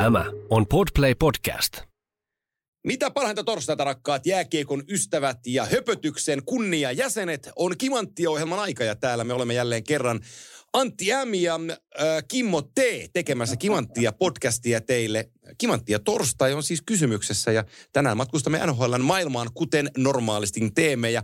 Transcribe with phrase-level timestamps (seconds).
[0.00, 1.72] Tämä on Podplay Podcast.
[2.86, 9.24] Mitä parhainta torstaita, rakkaat jääkiekon ystävät ja höpötyksen kunnia jäsenet, on Kimantti-ohjelman aika ja täällä
[9.24, 10.20] me olemme jälleen kerran
[10.72, 11.34] Antti M.
[11.34, 12.78] ja äh, Kimmo T.
[13.12, 15.30] tekemässä Kimanttia podcastia teille.
[15.58, 21.10] Kimanttia torstai on siis kysymyksessä ja tänään matkustamme NHLn maailmaan, kuten normaalisti teemme.
[21.10, 21.22] Ja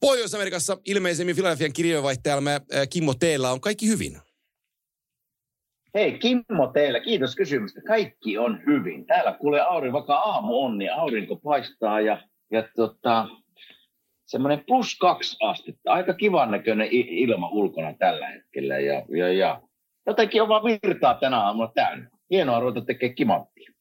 [0.00, 3.22] Pohjois-Amerikassa ilmeisemmin Filadelfian kirjojenvaihtajamme äh, Kimmo T.
[3.52, 4.18] on kaikki hyvin.
[5.94, 7.80] Hei Kimmo teille, kiitos kysymystä.
[7.86, 9.06] Kaikki on hyvin.
[9.06, 12.18] Täällä kuule aurinko, vaikka aamu on, niin aurinko paistaa ja,
[12.50, 13.28] ja tota,
[14.26, 15.92] semmoinen plus kaksi astetta.
[15.92, 18.78] Aika kivan näköinen ilma ulkona tällä hetkellä.
[18.78, 19.62] Ja, ja, ja.
[20.06, 22.10] Jotenkin on vaan virtaa tänä aamuna täynnä.
[22.30, 23.71] Hienoa ruveta tekemään kimanttia.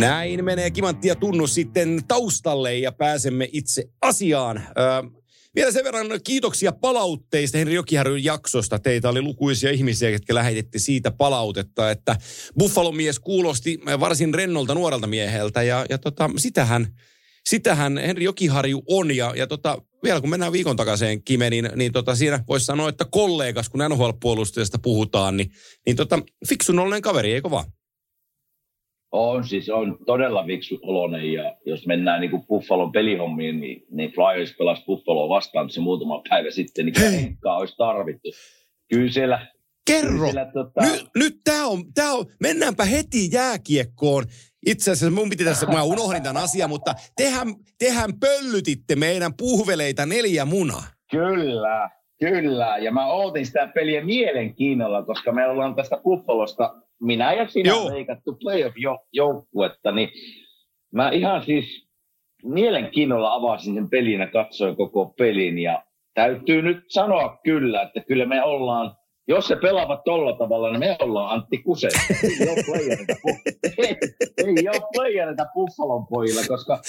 [0.00, 4.56] Näin menee kimanttia tunnus sitten taustalle ja pääsemme itse asiaan.
[4.78, 5.20] Öö,
[5.54, 8.78] vielä sen verran kiitoksia palautteista Henri Jokiharjun jaksosta.
[8.78, 12.16] Teitä oli lukuisia ihmisiä, jotka lähetitte siitä palautetta, että
[12.58, 15.62] Buffalo mies kuulosti varsin rennolta nuorelta mieheltä.
[15.62, 16.86] Ja, ja tota, sitähän,
[17.48, 19.16] sitähän Henri Jokiharju on.
[19.16, 22.88] Ja, ja tota, vielä kun mennään viikon takaisin Kime, niin, niin tota, siinä voisi sanoa,
[22.88, 25.50] että kollegas, kun NHL-puolustajasta puhutaan, niin,
[25.86, 27.72] niin tota, fiksun ollen kaveri, eikö vaan?
[29.12, 34.12] On siis, on todella viksu olonen ja jos mennään niin kuin Buffalon pelihommiin, niin, niin
[34.12, 36.94] Flyers pelasi Buffaloa vastaan se muutama päivä sitten, niin
[37.40, 38.28] kyllä olisi tarvittu.
[38.90, 39.46] Kyllä siellä...
[39.86, 40.10] Kerro!
[40.10, 40.80] Kyllä siellä, tota...
[40.80, 44.24] Nyt, nyt tämä on, tää on, mennäänpä heti jääkiekkoon.
[44.66, 50.06] Itse asiassa mun piti tässä, mä unohdin tämän asian, mutta tehän, tehän pöllytitte meidän puhveleita
[50.06, 50.84] neljä munaa.
[51.10, 51.90] Kyllä,
[52.20, 52.78] kyllä.
[52.78, 57.90] Ja mä ootin sitä peliä mielenkiinnolla, koska me ollaan tästä Buffalosta minä ja sinä Joo.
[57.90, 60.08] leikattu playoff-joukkuetta, niin
[60.92, 61.88] mä ihan siis
[62.44, 65.84] mielenkiinnolla avasin sen pelin ja katsoin koko pelin ja
[66.14, 68.96] täytyy nyt sanoa kyllä, että kyllä me ollaan
[69.30, 71.88] jos se pelaavat tolla tavalla, niin me ollaan Antti Kuse.
[72.24, 72.64] Ei ole
[74.70, 76.80] ole playereita Buffalon pojilla, koska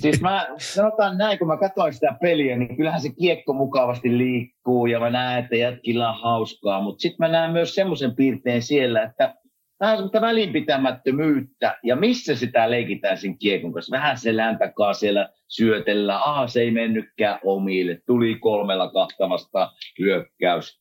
[0.00, 4.86] siis mä sanotaan näin, kun mä katsoin sitä peliä, niin kyllähän se kiekko mukavasti liikkuu
[4.86, 9.02] ja mä näen, että jätkillä on hauskaa, mutta sitten mä näen myös semmoisen piirteen siellä,
[9.02, 9.34] että
[9.80, 13.96] vähän semmoista välinpitämättömyyttä, ja missä sitä leikitään sen kiekon kanssa.
[13.96, 20.80] Vähän se takaa siellä syötellä, aha se ei mennytkään omille, tuli kolmella kahtavasta hyökkäys.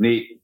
[0.00, 0.42] Niin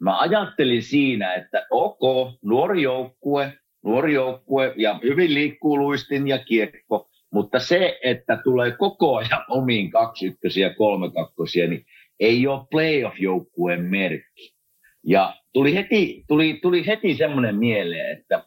[0.00, 3.52] mä ajattelin siinä, että ok, nuori joukkue,
[3.84, 9.90] nuori joukkue, ja hyvin liikkuu luistin ja kiekko, mutta se, että tulee koko ajan omiin
[9.90, 11.84] kaksi ykkösiä, kolme kakkosia, niin
[12.20, 14.54] ei ole playoff-joukkueen merkki.
[15.06, 18.44] Ja tuli heti, tuli, tuli heti semmoinen mieleen, että,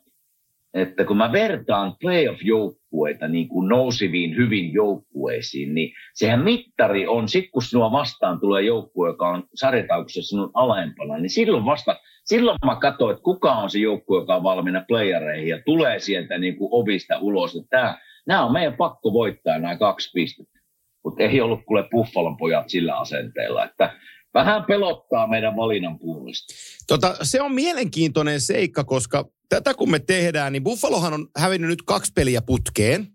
[0.73, 7.45] että kun mä vertaan playoff-joukkueita niin kuin nousiviin hyvin joukkueisiin, niin sehän mittari on, sit
[7.51, 12.75] kun sinua vastaan tulee joukkue, joka on sarjatauksessa sinun alempana, niin silloin vasta, silloin mä
[12.75, 16.69] katsoin, että kuka on se joukkue, joka on valmiina playereihin ja tulee sieltä niin kuin
[16.71, 17.55] ovista ulos.
[17.55, 20.59] Että tämä, nämä on meidän pakko voittaa nämä kaksi pistettä.
[21.03, 23.93] Mutta ei ollut kuule Buffalon pojat sillä asenteella, että
[24.35, 26.53] vähän pelottaa meidän valinnan puolesta.
[26.87, 31.81] Tota, se on mielenkiintoinen seikka, koska tätä kun me tehdään, niin Buffalohan on hävinnyt nyt
[31.81, 33.07] kaksi peliä putkeen.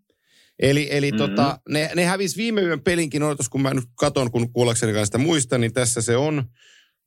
[0.59, 1.31] Eli, eli mm-hmm.
[1.37, 5.19] tota, ne, ne hävisi viime yön pelinkin, odotus kun mä nyt katon, kun kuullakseni sitä
[5.19, 6.45] muista, niin tässä se on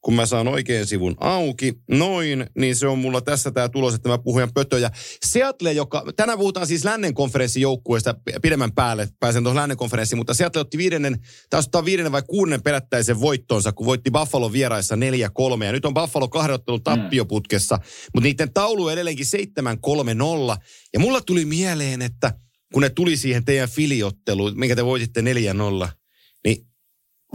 [0.03, 4.09] kun mä saan oikein sivun auki, noin, niin se on mulla tässä tämä tulos, että
[4.09, 4.91] mä puhujan pötöjä.
[5.25, 10.61] Seattle, joka, tänään puhutaan siis lännen konferenssijoukkueesta pidemmän päälle, pääsen tuohon lännen konferenssiin, mutta Seattle
[10.61, 11.19] otti viidennen,
[11.49, 15.93] taas ottaa viidennen vai kuudennen perättäisen voittonsa, kun voitti Buffalo vieraissa 4-3, ja nyt on
[15.93, 16.83] Buffalo kahdeottelun mm.
[16.83, 17.81] tappioputkessa, mm.
[18.13, 20.57] mutta niiden taulu on edelleenkin 7-3-0,
[20.93, 22.33] ja mulla tuli mieleen, että
[22.73, 25.23] kun ne tuli siihen teidän filiotteluun, minkä te voititte 4-0,
[26.45, 26.67] niin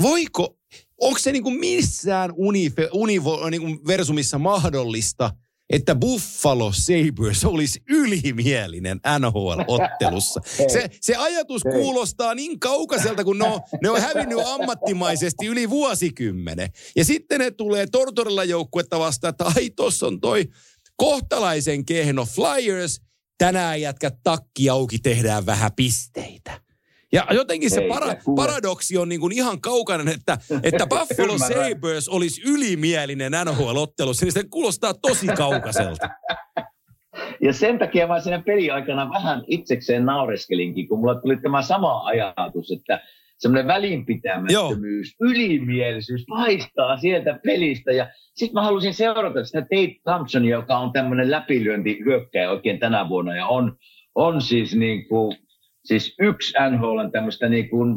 [0.02, 0.57] voiko
[0.98, 5.30] onko se niinku missään unife, univo, niinku versumissa mahdollista,
[5.70, 10.40] että Buffalo Sabres olisi ylimielinen NHL-ottelussa.
[10.72, 16.68] Se, se ajatus kuulostaa niin kaukaiselta, kun ne on, ne on hävinnyt ammattimaisesti yli vuosikymmenen.
[16.96, 20.44] Ja sitten ne tulee Tortorella joukkuetta vastaan, että ai tossa on toi
[20.96, 23.00] kohtalaisen kehno Flyers.
[23.38, 26.67] Tänään jätkät takki auki, tehdään vähän pisteitä.
[27.12, 32.42] Ja jotenkin se para, paradoksi on niin kuin ihan kaukainen, että, että Buffalo Sabres olisi
[32.42, 36.08] ylimielinen NHL-ottelussa, niin se kuulostaa tosi kaukaiselta.
[37.46, 42.70] ja sen takia mä siinä peliaikana vähän itsekseen naureskelinkin, kun mulla tuli tämä sama ajatus,
[42.70, 43.00] että
[43.38, 45.30] semmoinen välinpitämättömyys, Joo.
[45.30, 47.92] ylimielisyys paistaa sieltä pelistä.
[47.92, 53.08] Ja sitten mä halusin seurata sitä Tate Thompsonia, joka on tämmöinen läpilyönti hyökkäjä oikein tänä
[53.08, 53.76] vuonna ja on,
[54.14, 55.36] on siis, niin kuin,
[55.88, 57.96] siis yksi NHL tämmöistä niin kuin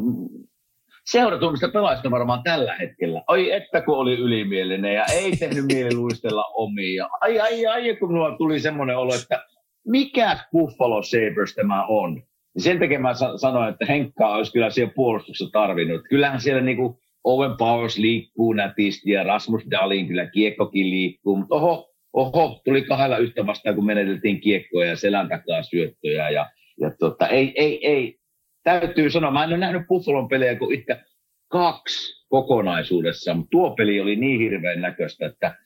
[1.10, 3.22] seuratummista pelaajista varmaan tällä hetkellä.
[3.26, 7.08] Ai että kun oli ylimielinen ja ei tehnyt mieli luistella omia.
[7.20, 9.44] Ai ai ai kun minulla tuli semmoinen olo, että
[9.86, 12.22] mikä Buffalo Sabres tämä on.
[12.58, 16.02] Sen takia mä sanoin, että Henkkaa olisi kyllä siellä puolustuksessa tarvinnut.
[16.08, 21.90] Kyllähän siellä niinku Owen Powers liikkuu nätisti ja Rasmus Dalin kyllä kiekkokin liikkuu, mutta oho,
[22.12, 26.30] oho, tuli kahdella yhtä vastaan, kun meneteltiin kiekkoja ja selän takaa syöttöjä.
[26.30, 26.50] Ja,
[26.80, 28.18] ja tota, ei, ei, ei,
[28.62, 31.04] täytyy sanoa, mä en ole nähnyt Buffalon pelejä kuin ehkä
[31.48, 35.56] kaksi kokonaisuudessa, mutta tuo peli oli niin hirveän näköistä, että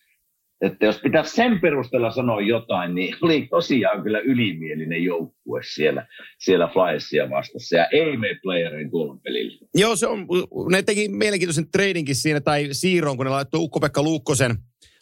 [0.60, 6.06] että jos pitäisi sen perusteella sanoa jotain, niin oli tosiaan kyllä ylimielinen joukkue siellä,
[6.38, 7.76] siellä Flyersia vastassa.
[7.76, 9.66] Ja ei mene playerin tuolla pelillä.
[9.74, 10.26] Joo, se on,
[10.70, 14.56] ne teki mielenkiintoisen tradingin siinä, tai siirron, kun ne laittoi Ukko-Pekka Luukkosen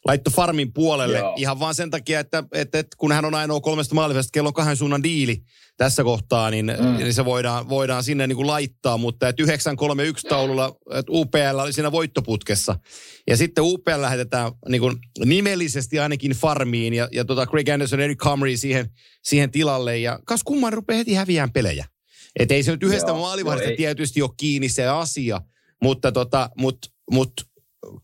[0.05, 1.35] laitto farmin puolelle Joo.
[1.37, 4.55] ihan vaan sen takia, että, että, että kun hän on ainoa kolmesta maalivasta, kello on
[4.55, 5.43] kahden suunnan diili
[5.77, 6.97] tässä kohtaa, niin, mm.
[6.97, 11.73] niin se voidaan, voidaan sinne niin kuin laittaa, mutta että 931 taululla että UPL oli
[11.73, 12.77] siinä voittoputkessa.
[13.27, 18.19] Ja sitten UPL lähetetään niin kuin nimellisesti ainakin farmiin ja, ja tota Craig Anderson, Eric
[18.19, 18.91] Comrie siihen,
[19.23, 19.99] siihen tilalle.
[19.99, 21.87] Ja kas kumman rupeaa heti häviään pelejä.
[22.39, 25.41] Että ei se nyt yhdestä maalivahdista tietysti ole kiinni se asia,
[25.83, 26.79] mutta tota, mut,
[27.11, 27.33] mut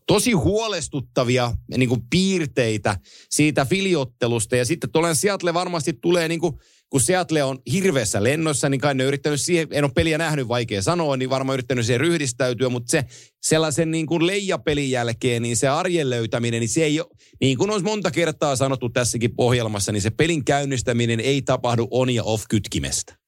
[0.07, 2.97] tosi huolestuttavia niin kuin piirteitä
[3.29, 4.55] siitä filiottelusta.
[4.55, 6.53] Ja sitten tuollainen Seattle varmasti tulee, niin kuin,
[6.89, 10.47] kun Seattle on hirveässä lennossa, niin kai ne on yrittänyt siihen, en ole peliä nähnyt,
[10.47, 13.05] vaikea sanoa, niin varmaan yrittänyt siihen ryhdistäytyä, mutta se
[13.43, 17.09] sellaisen niin kuin leijapelin jälkeen, niin se arjen löytäminen, niin se ei ole,
[17.41, 22.09] niin kuin olisi monta kertaa sanottu tässäkin ohjelmassa, niin se pelin käynnistäminen ei tapahdu on
[22.09, 23.20] ja off kytkimestä.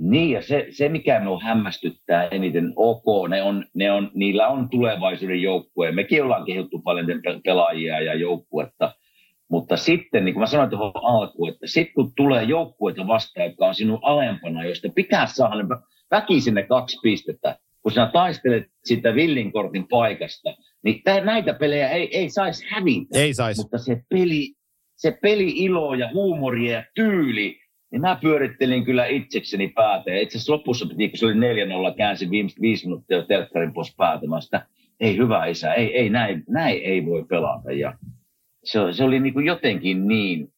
[0.00, 4.68] Niin, ja se, se mikä minua hämmästyttää eniten, ok, ne on, ne on, niillä on
[4.70, 5.92] tulevaisuuden joukkue.
[5.92, 7.06] Mekin ollaan kehuttu paljon
[7.44, 8.92] pelaajia ja joukkuetta,
[9.48, 13.66] mutta sitten, niin kuin mä sanoin tuohon alkuun, että sitten kun tulee joukkueita vastaan, jotka
[13.66, 15.80] on sinun alempana, joista pitää saada
[16.10, 22.30] väkisin ne kaksi pistettä, kun sinä taistelet sitä villinkortin paikasta, niin näitä pelejä ei, ei
[22.30, 23.18] saisi hävitä.
[23.18, 23.62] Ei saisi.
[23.62, 24.54] Mutta se peli,
[24.96, 27.59] se peli ilo ja huumori ja tyyli,
[27.90, 30.10] niin mä pyörittelin kyllä itsekseni päätä.
[30.10, 34.66] Ja itse asiassa lopussa, kun se oli 4-0, käänsin viimeiset viisi minuuttia telkkarin pois päätämästä.
[35.00, 37.72] Ei hyvä isä, ei, ei näin, näin ei voi pelata.
[37.72, 37.94] Ja
[38.64, 40.48] se, se oli niin kuin jotenkin niin.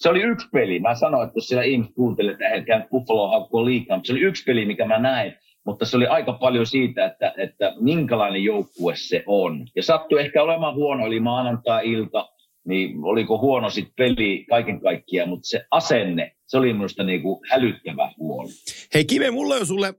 [0.00, 0.80] Se oli yksi peli.
[0.80, 4.20] Mä sanoin, että jos siellä ihmiset kuuntelee, että eihän Buffalo haukkua liikaa, mutta se oli
[4.20, 5.34] yksi peli, mikä mä näin.
[5.66, 9.66] Mutta se oli aika paljon siitä, että, että minkälainen joukkue se on.
[9.76, 12.28] Ja sattui ehkä olemaan huono, eli maanantai-ilta,
[12.64, 18.12] niin oliko huono sitten peli kaiken kaikkiaan, mutta se asenne, se oli minusta niinku hälyttävä
[18.18, 18.52] huoli.
[18.94, 19.94] Hei Kime, mulla on sulle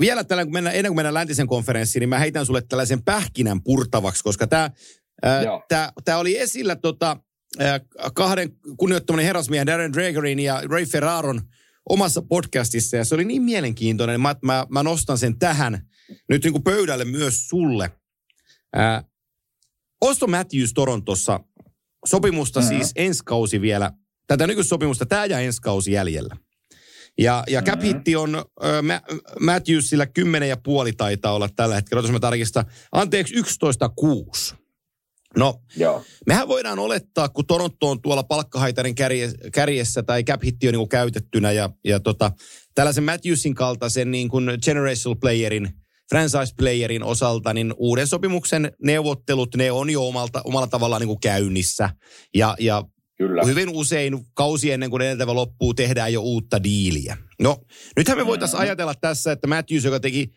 [0.00, 3.62] vielä tällä, kun mennään, ennen kuin mennään läntisen konferenssiin, niin mä heitän sulle tällaisen pähkinän
[3.62, 4.70] purtavaksi, koska tämä
[6.04, 7.16] tää, oli esillä tota,
[8.14, 11.40] kahden kunnioittamani herrasmiehen Darren Dragerin ja Ray Ferraron
[11.88, 15.88] omassa podcastissa, ja se oli niin mielenkiintoinen, mä, mä, mä nostan sen tähän
[16.28, 17.90] nyt niin kuin pöydälle myös sulle.
[18.76, 19.04] Ää,
[20.00, 21.40] Osto Matthews Torontossa
[22.06, 22.76] sopimusta mm-hmm.
[22.76, 23.92] siis ensi kausi vielä,
[24.26, 26.36] tätä nykysopimusta tämä ja ensi kausi jäljellä.
[27.18, 28.02] Ja, ja cap mm-hmm.
[28.18, 29.00] on äh,
[29.40, 32.64] Matthewsillä 10 ja puoli taitaa olla tällä hetkellä, jos mä tarkistan.
[32.92, 34.56] Anteeksi, 11,6.
[35.36, 36.04] No, Joo.
[36.26, 40.88] mehän voidaan olettaa, kun Toronto on tuolla palkkahaitarin kärje, kärjessä tai cap hitti on niin
[40.88, 42.32] käytettynä ja, ja tota,
[42.74, 45.68] tällaisen Matthewsin kaltaisen niin kuin generational playerin–
[46.14, 51.90] franchise-playerin osalta, niin uuden sopimuksen neuvottelut, ne on jo omalta, omalla tavallaan niin kuin käynnissä.
[52.34, 52.84] Ja, ja
[53.16, 53.42] Kyllä.
[53.44, 57.16] hyvin usein kausi ennen kuin edeltävä loppuu, tehdään jo uutta diiliä.
[57.40, 57.58] No,
[57.96, 58.68] nythän me voitaisiin mm-hmm.
[58.68, 60.28] ajatella tässä, että Matthews, joka teki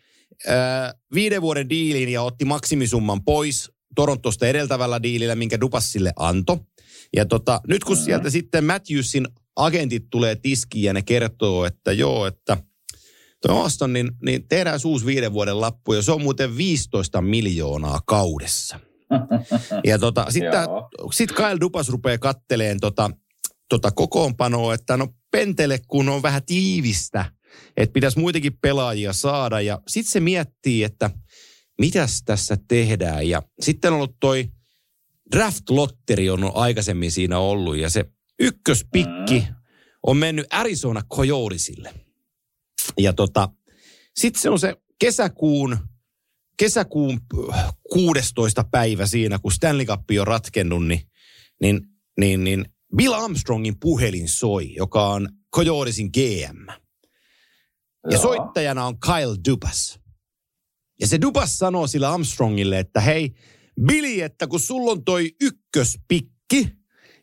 [0.48, 6.56] äh, viiden vuoden diilin ja otti maksimisumman pois Torontosta edeltävällä diilillä, minkä Dupas sille antoi.
[7.16, 8.04] Ja tota, nyt kun mm-hmm.
[8.04, 12.56] sieltä sitten Matthewsin agentit tulee tiskiin ja ne kertoo, että joo, että–
[13.46, 18.00] Tuo Aston, niin, niin tehdään uusi viiden vuoden lappu ja se on muuten 15 miljoonaa
[18.06, 18.80] kaudessa.
[19.84, 20.60] Ja tota, sitten
[21.12, 23.10] sit Kyle Dupas rupeaa katteleen tota,
[23.68, 27.32] tota kokoonpanoa, että no pentele kun on vähän tiivistä,
[27.76, 29.60] että pitäisi muitakin pelaajia saada.
[29.60, 31.10] Ja sitten se miettii, että
[31.78, 33.28] mitäs tässä tehdään.
[33.28, 34.48] Ja sitten on ollut toi
[35.36, 38.04] draft-lotteri on aikaisemmin siinä ollut ja se
[38.40, 39.54] ykköspikki mm.
[40.06, 41.94] on mennyt Arizona Coyotesille–
[42.98, 43.48] ja tota,
[44.16, 45.78] sitten se on se kesäkuun,
[46.58, 47.20] kesäkuun
[47.92, 48.64] 16.
[48.64, 51.00] päivä siinä, kun Stanley Cup on ratkennut, niin,
[51.60, 51.80] niin,
[52.20, 52.64] niin, niin
[52.96, 56.66] Bill Armstrongin puhelin soi, joka on Coyotesin GM.
[56.68, 58.22] Ja Joo.
[58.22, 60.00] soittajana on Kyle Dubas.
[61.00, 63.34] Ja se Dubas sanoo sille Armstrongille, että hei,
[63.86, 66.68] Billy, että kun sulla on toi ykköspikki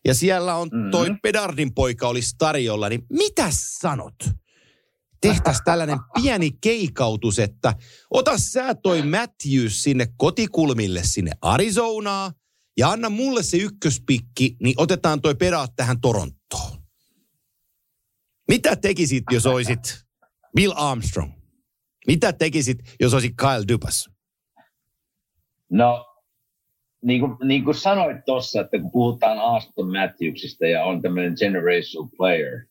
[0.06, 1.18] ja siellä on toi Mhm.
[1.24, 4.16] Pedardin poika olisi tarjolla, niin mitä sanot?
[5.27, 7.74] Tehtäisiin tällainen pieni keikautus, että
[8.12, 12.31] ota sä toi Matthews sinne kotikulmille sinne Arizonaa
[12.77, 16.77] ja anna mulle se ykköspikki, niin otetaan toi Pedard tähän Torontoon.
[18.48, 20.05] Mitä tekisit, jos olisit
[20.55, 21.31] Bill Armstrong?
[22.07, 24.10] Mitä tekisit, jos olisit Kyle Dubas?
[25.69, 26.05] No,
[27.01, 32.10] niin kuin, niin kuin sanoit tuossa, että kun puhutaan Aston Matthewsista ja on tämmöinen generational
[32.17, 32.65] player,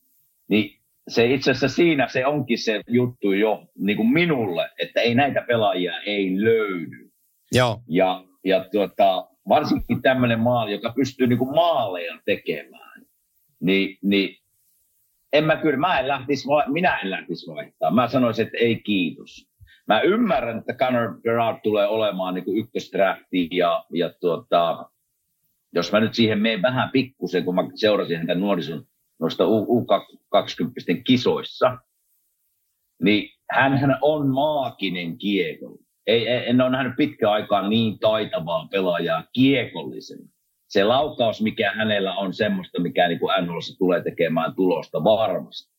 [0.48, 0.75] niin
[1.08, 5.44] se itse asiassa siinä se onkin se juttu jo niin kuin minulle, että ei näitä
[5.48, 7.10] pelaajia ei löydy.
[7.52, 13.06] Joo, Ja, ja tuota, varsinkin tämmöinen maali, joka pystyy niin kuin maaleja tekemään,
[13.60, 14.36] niin, niin
[15.32, 17.90] en mä kyllä, mä en lähtisi, minä en lähtisi vaihtaa.
[17.90, 19.48] Mä sanoisin, että ei kiitos.
[19.86, 24.90] Mä ymmärrän, että Conor Gerard tulee olemaan niin kuin ykköstrafti ja, ja tuota,
[25.72, 28.86] jos mä nyt siihen menen vähän pikkusen, kun mä seurasin häntä nuorison
[29.20, 31.78] noista U20 kisoissa,
[33.02, 35.78] niin hän on maaginen kiekko.
[36.06, 40.18] Ei, en ole nähnyt pitkään aikaa niin taitavaa pelaajaa kiekollisen.
[40.68, 45.76] Se laukaus, mikä hänellä on semmoista, mikä niin kuin NHLssa tulee tekemään tulosta varmasti.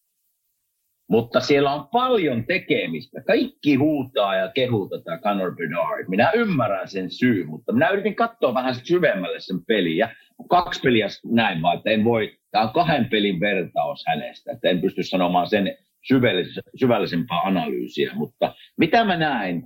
[1.09, 3.21] Mutta siellä on paljon tekemistä.
[3.27, 6.05] Kaikki huutaa ja kehuu tätä Conor Bedard.
[6.07, 10.15] Minä ymmärrän sen syy, mutta minä yritin katsoa vähän syvemmälle sen peliä.
[10.49, 14.81] Kaksi peliä näin vaan, että en voi, tämä on kahden pelin vertaus hänestä, että en
[14.81, 15.77] pysty sanomaan sen
[16.13, 18.11] syvällis- syvällisempää analyysiä.
[18.13, 19.63] Mutta mitä mä näin,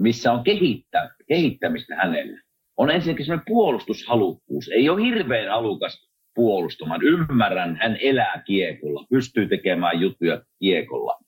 [0.00, 2.40] missä on kehittää, kehittämistä hänelle,
[2.76, 4.68] on ensinnäkin sellainen puolustushalukkuus.
[4.68, 7.02] Ei ole hirveän halukas puolustamaan.
[7.02, 11.18] Ymmärrän, hän elää kiekolla, pystyy tekemään juttuja kiekolla.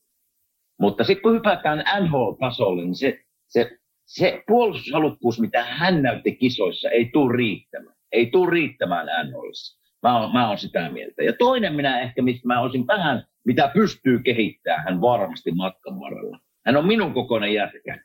[0.81, 7.11] Mutta sitten kun hypätään NHL-tasolle, niin se, se, se puolustushalukkuus, mitä hän näytti kisoissa, ei
[7.13, 7.97] tule riittämään.
[8.13, 9.86] Ei tule riittämään NHLissa.
[10.07, 11.23] Mä oon, mä oon sitä mieltä.
[11.23, 16.39] Ja toinen minä ehkä, mistä mä olisin vähän, mitä pystyy kehittämään hän varmasti matkan varrella.
[16.67, 18.05] Hän on minun kokoinen jätkä.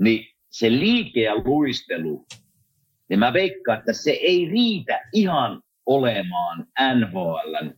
[0.00, 2.26] Niin se liike ja luistelu,
[3.08, 7.72] niin mä veikkaan, että se ei riitä ihan olemaan NHLn,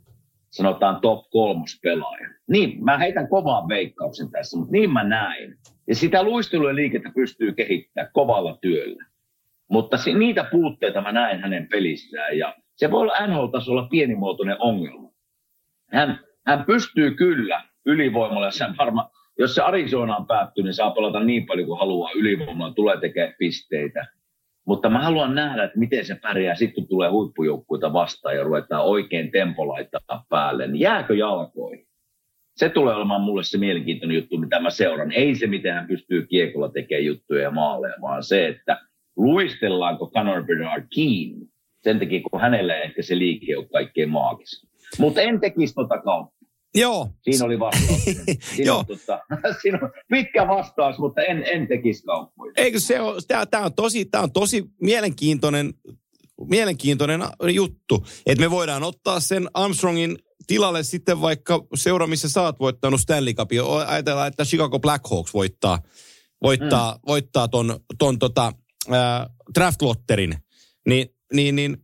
[0.51, 2.29] sanotaan top kolmos pelaaja.
[2.51, 5.55] Niin, mä heitän kovaan veikkauksen tässä, mutta niin mä näin.
[5.89, 9.05] Ja sitä luistelua ja liikettä pystyy kehittämään kovalla työllä.
[9.69, 15.11] Mutta se, niitä puutteita mä näen hänen pelissään ja se voi olla NHL-tasolla pienimuotoinen ongelma.
[15.91, 21.47] Hän, hän pystyy kyllä ylivoimalla, jos, varma, jos se Arizonaan päättyy, niin saa pelata niin
[21.47, 24.07] paljon kuin haluaa ylivoimalla, tulee tekemään pisteitä.
[24.67, 28.85] Mutta mä haluan nähdä, että miten se pärjää sitten, kun tulee huippujoukkuita vastaan ja ruvetaan
[28.85, 30.67] oikein tempo laittaa päälle.
[30.67, 31.87] Niin jääkö jalkoihin?
[32.57, 35.13] Se tulee olemaan mulle se mielenkiintoinen juttu, mitä mä seuraan.
[35.13, 38.81] Ei se, miten hän pystyy kiekolla tekemään juttuja ja maaleja, vaan se, että
[39.17, 41.47] luistellaanko Conor Bernard kiinni.
[41.85, 44.69] Sen takia, kun hänellä ehkä se liike on kaikkein maagisin.
[44.99, 46.35] Mutta en tekisi tota kautta.
[46.75, 47.09] joo.
[47.23, 48.05] Siinä oli vastaus.
[48.55, 48.79] Siinä Joo.
[48.79, 49.21] on, tota,
[49.63, 52.53] siinä on pitkä vastaus, mutta en, en tekisi kauppoja.
[52.57, 55.75] Eikö se ole, tämä, on tosi, tämä on tosi mielenkiintoinen,
[56.49, 57.21] mielenkiintoinen
[57.53, 63.01] juttu, että me voidaan ottaa sen Armstrongin tilalle sitten vaikka seura, missä sä oot voittanut
[63.01, 63.61] Stanley Cupin.
[63.87, 65.79] Ajatellaan, että Chicago Blackhawks voittaa,
[66.43, 67.01] voittaa, mm.
[67.07, 68.53] voittaa ton, ton tota,
[68.93, 69.27] äh,
[69.59, 70.35] draft-lotterin.
[70.89, 71.77] Niin, niin, niin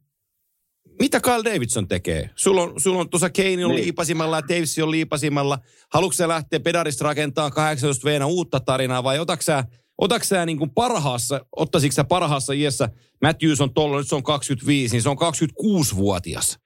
[1.00, 2.30] mitä Kyle Davidson tekee?
[2.36, 3.82] Sulla on, sulla on tuossa Kane on Niin.
[3.82, 5.58] liipasimalla ja Davis on liipasimalla.
[5.92, 9.64] Haluatko sä lähteä pedarista rakentamaan 18 v uutta tarinaa vai otatko sä,
[9.98, 12.88] otatko sä niin kuin parhaassa, ottaisitko sä parhaassa iässä,
[13.22, 16.58] Matthews on tuolla, nyt se on 25, niin se on 26-vuotias.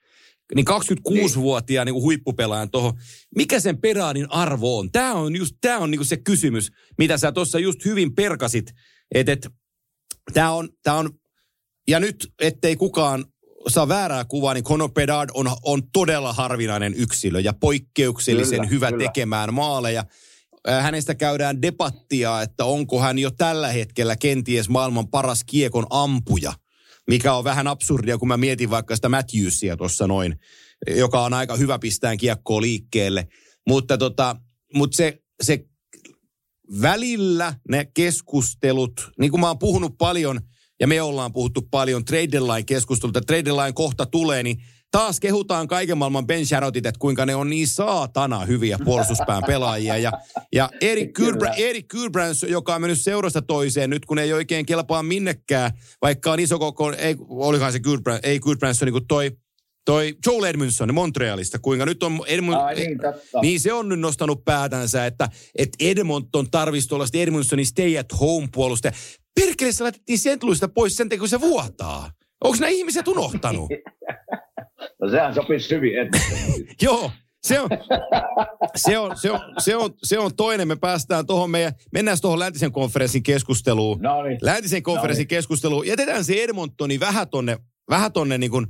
[0.55, 2.93] Niin 26-vuotiaan niin kuin huippupelaajan tuohon.
[3.37, 4.93] Mikä sen peraadin arvo on?
[4.93, 8.75] Tämä on just tämä on niin kuin se kysymys, mitä sä tuossa just hyvin perkasit.
[9.15, 9.49] Että et,
[10.35, 11.11] tämä on, tää on,
[11.89, 13.25] ja nyt ettei kukaan
[13.69, 18.91] saa väärää kuvaa, niin Conor Bedard on, on todella harvinainen yksilö ja poikkeuksellisen Kyllä, hyvä
[18.91, 19.05] kyllä.
[19.05, 20.05] tekemään maaleja.
[20.69, 26.53] Äh, Hänestä käydään debattia, että onko hän jo tällä hetkellä kenties maailman paras kiekon ampuja,
[27.07, 30.37] mikä on vähän absurdia, kun mä mietin vaikka sitä Matthewsia tuossa noin,
[30.97, 33.29] joka on aika hyvä pistään kiekkoa liikkeelle.
[33.69, 34.37] Mutta tota,
[34.75, 35.65] mutta se, se
[36.83, 40.41] välillä ne keskustelut, niin kuin mä oon puhunut paljon,
[40.81, 44.57] ja me ollaan puhuttu paljon trade deadline keskustelulta, trade deadline kohta tulee, niin
[44.91, 49.99] taas kehutaan kaiken maailman Ben Sharotit, että kuinka ne on niin saatana hyviä puolustuspään pelaajia.
[49.99, 50.13] Ja,
[50.53, 55.03] ja Erik, Kylbrä, Erik Kylbrands, joka on mennyt seurasta toiseen nyt, kun ei oikein kelpaa
[55.03, 55.71] minnekään,
[56.03, 59.31] vaikka on iso koko, ei, olihan se Kylbrands, ei Kylbrands, niin kuin toi
[59.85, 63.41] toi Joel Edmondson Montrealista, kuinka nyt on Edmund, Ai niin, totta.
[63.43, 65.29] niin se on nyt nostanut päätänsä, että,
[65.59, 68.93] että Edmonton tarvitsisi tuollaista Edmondsonin stay at home puolusta.
[69.35, 72.11] Perkele, se laitettiin Sentluista pois sen kun se vuotaa.
[72.45, 73.71] Onko nämä ihmiset unohtanut?
[75.01, 75.93] no sehän sopisi hyvin.
[76.83, 77.11] Joo,
[77.45, 77.69] se on,
[78.77, 80.69] se, on, se, on, se, on, se on toinen.
[80.69, 84.01] Me päästään tuohon meidän, mennään tuohon läntisen konferenssin keskusteluun.
[84.01, 84.39] No niin.
[84.43, 85.87] Läntisen konferenssin keskusteluun.
[85.87, 87.59] Jätetään se Edmontoni vähän tonne,
[87.91, 88.67] vähän tonne niin kuin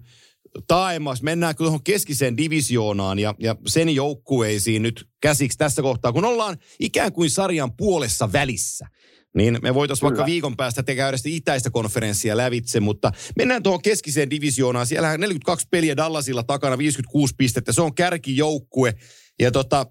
[0.66, 1.22] taaemmas.
[1.22, 7.12] Mennään tuohon keskiseen divisioonaan ja, ja sen joukkueisiin nyt käsiksi tässä kohtaa, kun ollaan ikään
[7.12, 8.86] kuin sarjan puolessa välissä.
[9.34, 14.30] Niin me voitaisiin vaikka viikon päästä käydä sitä itäistä konferenssia lävitse, mutta mennään tuohon keskiseen
[14.30, 14.86] divisioonaan.
[14.86, 17.72] Siellähän 42 peliä Dallasilla takana, 56 pistettä.
[17.72, 18.94] Se on kärkijoukkue.
[19.40, 19.86] Ja tota,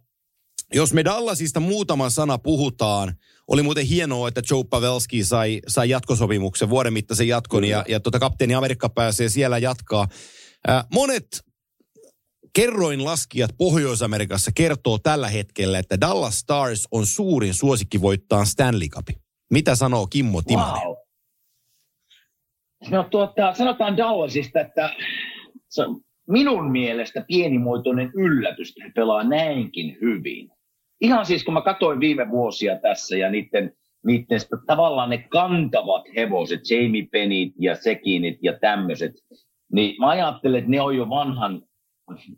[0.74, 3.14] jos me Dallasista muutaman sana puhutaan,
[3.48, 8.20] oli muuten hienoa, että Joe Pavelski sai, sai jatkosopimuksen, vuoden mittaisen jatkon, ja, ja tota,
[8.20, 10.08] kapteeni Amerikka pääsee siellä jatkaa.
[10.70, 11.28] Äh, monet
[12.56, 19.23] kerroin laskijat Pohjois-Amerikassa kertoo tällä hetkellä, että Dallas Stars on suurin suosikki voittaa Stanley Cupin.
[19.54, 20.82] Mitä sanoo Kimmo Timonen?
[20.84, 20.96] Wow.
[22.90, 24.90] No tuota, sanotaan Dallasista, että
[25.70, 30.50] se on minun mielestä pienimuotoinen yllätys, että he pelaa näinkin hyvin.
[31.02, 33.72] Ihan siis kun mä katsoin viime vuosia tässä ja niiden,
[34.06, 39.12] niiden tavallaan ne kantavat hevoset, Jamie Pennit ja Sekinit ja tämmöiset,
[39.74, 41.62] niin mä ajattelen, että ne on jo vanhan,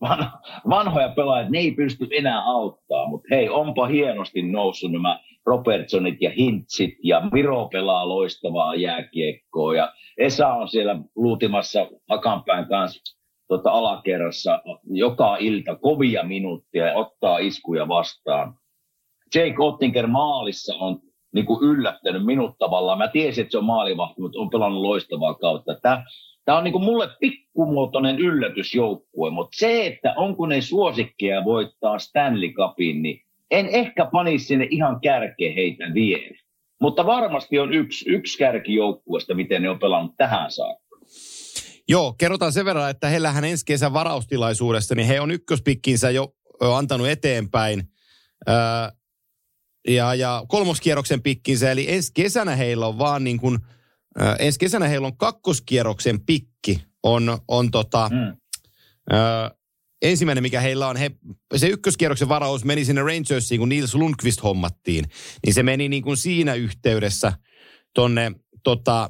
[0.01, 0.31] van,
[0.69, 6.29] vanhoja pelaajia, ne ei pysty enää auttaa, mutta hei, onpa hienosti noussut nämä Robertsonit ja
[6.29, 13.15] Hintsit ja Miro pelaa loistavaa jääkiekkoa ja Esa on siellä luutimassa Hakanpään kanssa
[13.47, 18.53] tota, alakerrassa joka ilta kovia minuuttia ja ottaa iskuja vastaan.
[19.35, 20.99] Jake Ottinger maalissa on
[21.33, 22.97] niin kuin yllättänyt minut tavallaan.
[22.97, 25.75] Mä tiesin, että se on maalivahti, mutta on pelannut loistavaa kautta.
[25.81, 26.03] Tämä,
[26.45, 32.49] tämä on niin kuin mulle pikkumuotoinen yllätysjoukkue, mutta se, että onko ne suosikkeja voittaa Stanley
[32.49, 36.37] Cupin, niin en ehkä panisi sinne ihan kärkeen heitä vielä.
[36.81, 40.85] Mutta varmasti on yksi, yksi kärkijoukkueesta, miten ne on pelannut tähän saakka.
[41.87, 47.07] Joo, kerrotaan sen verran, että heillähän ensi kesän varaustilaisuudessa, niin he on ykköspikkinsä jo antanut
[47.07, 47.83] eteenpäin.
[48.49, 48.55] Öö,
[49.87, 53.59] ja, ja kolmoskierroksen pikkinsä, eli ensi kesänä heillä on vaan niin kuin,
[54.21, 58.37] öö, ensi kesänä heillä on kakkoskierroksen pikki, on, on tota, mm.
[59.13, 59.49] öö,
[60.09, 61.11] ensimmäinen, mikä heillä on, he,
[61.55, 65.05] se ykköskierroksen varaus meni sinne Rangersiin, kun Nils Lundqvist hommattiin.
[65.45, 67.33] Niin se meni niin kuin siinä yhteydessä
[67.93, 68.31] tonne
[68.63, 69.09] tota,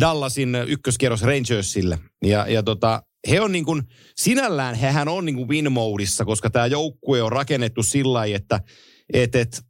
[0.00, 1.98] Dallasin ykköskierros Rangersille.
[2.24, 3.82] Ja, ja tota, he on niin kuin,
[4.16, 8.60] sinällään hehän on niin kuin win modeissa, koska tämä joukkue on rakennettu sillä lailla, että
[9.12, 9.62] et, et,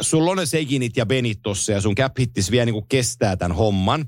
[0.00, 2.16] sulla on ne Seginit ja Benit tossa ja sun cap
[2.50, 4.06] vielä niin kuin kestää tämän homman.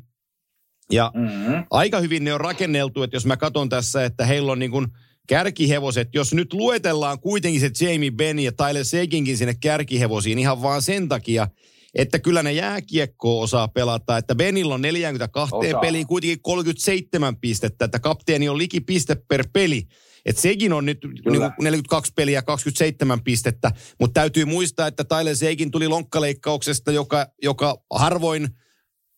[0.90, 1.64] Ja mm-hmm.
[1.70, 4.86] aika hyvin ne on rakenneltu, että jos mä katson tässä, että heillä on niin kuin
[5.26, 10.82] kärkihevoset, jos nyt luetellaan kuitenkin se Jamie Benn ja Tyler Seginkin sinne kärkihevosiin ihan vaan
[10.82, 11.48] sen takia,
[11.94, 15.80] että kyllä ne jääkiekkoa osaa pelata, että Benillä on 42 osaa.
[15.80, 19.86] peliin kuitenkin 37 pistettä, että kapteeni on liki piste per peli.
[20.26, 20.98] että sekin on nyt
[21.30, 27.76] niin 42 peliä, 27 pistettä, mutta täytyy muistaa, että Tyler Seikin tuli lonkkaleikkauksesta, joka, joka
[27.90, 28.48] harvoin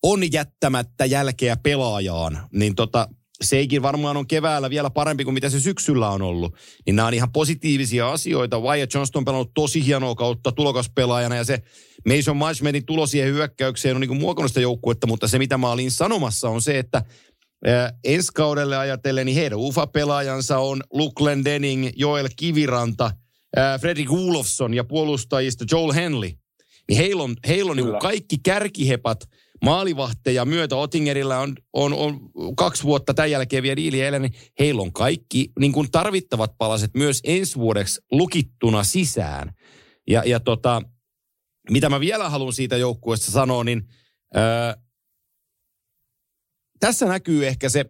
[0.03, 2.49] on jättämättä jälkeä pelaajaan.
[2.53, 3.09] Niin tota,
[3.43, 6.57] Seikin varmaan on keväällä vielä parempi kuin mitä se syksyllä on ollut.
[6.87, 8.61] Niin nämä on ihan positiivisia asioita.
[8.61, 11.63] Wyatt Johnston on pelannut tosi hienoa kautta tulokaspelaajana ja se
[12.09, 15.91] Mason Marshmanin tulo siihen hyökkäykseen on niin muokannut sitä joukkuetta, mutta se mitä mä olin
[15.91, 17.03] sanomassa on se, että
[17.69, 23.05] Äh, ensi kaudelle ajatellen, niin heidän UFA-pelaajansa on Luke Lendening, Joel Kiviranta,
[23.59, 26.31] äh, Fredrik Olofsson ja puolustajista Joel Henley.
[26.89, 29.29] Niin heillä on, heillä on niin kaikki kärkihepat–
[29.63, 30.77] maalivahteja myötä.
[30.77, 35.53] Otingerilla on, on, on kaksi vuotta tämän jälkeen vielä diili elä, niin heillä on kaikki
[35.59, 39.53] niin kuin tarvittavat palaset myös ensi vuodeksi lukittuna sisään.
[40.09, 40.83] Ja, ja tota,
[41.71, 43.89] mitä mä vielä haluan siitä joukkueesta sanoa, niin
[44.35, 44.77] ää,
[46.81, 47.85] tässä näkyy ehkä se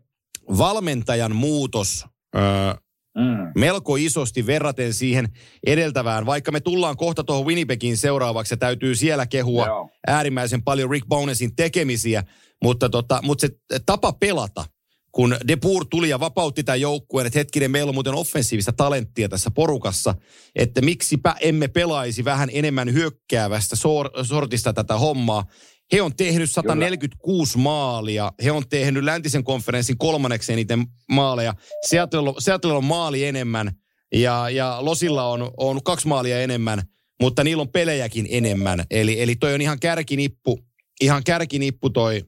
[0.58, 2.78] valmentajan muutos ää,
[3.18, 3.60] Mm.
[3.60, 5.28] Melko isosti verraten siihen
[5.66, 9.90] edeltävään, vaikka me tullaan kohta tuohon Winnipegin seuraavaksi ja täytyy siellä kehua Joo.
[10.06, 12.24] äärimmäisen paljon Rick Bonesin tekemisiä,
[12.62, 14.64] mutta, tota, mutta se tapa pelata,
[15.12, 19.50] kun Depur tuli ja vapautti tämän joukkueen, että hetkinen, meillä on muuten offensiivista talenttia tässä
[19.54, 20.14] porukassa,
[20.54, 25.44] että miksipä emme pelaisi vähän enemmän hyökkäävästä sor- sortista tätä hommaa.
[25.92, 27.62] He on tehnyt 146 Kyllä.
[27.62, 28.32] maalia.
[28.44, 31.54] He on tehnyt läntisen konferenssin kolmanneksi eniten maaleja.
[31.86, 33.70] Seattle, Seattle on maali enemmän
[34.14, 36.82] ja, ja Losilla on, on kaksi maalia enemmän,
[37.20, 38.84] mutta niillä on pelejäkin enemmän.
[38.90, 40.60] Eli, eli toi on ihan kärkinippu,
[41.00, 42.24] ihan kärkinippu toi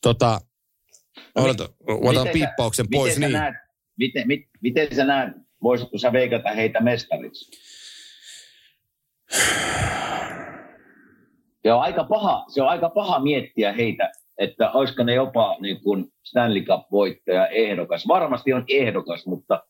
[0.00, 0.40] tota,
[1.34, 3.14] Odota, otan piippauksen pois.
[3.14, 3.40] Miten niin.
[3.40, 3.54] näet,
[3.98, 7.50] miten, mit, miten sä näet, voisitko sä veikata heitä mestariksi?
[11.64, 15.80] Se on aika paha, se on aika paha miettiä heitä, että olisiko ne jopa niin
[15.80, 18.08] kuin Stanley Cup-voittaja ehdokas.
[18.08, 19.62] Varmasti on ehdokas, mutta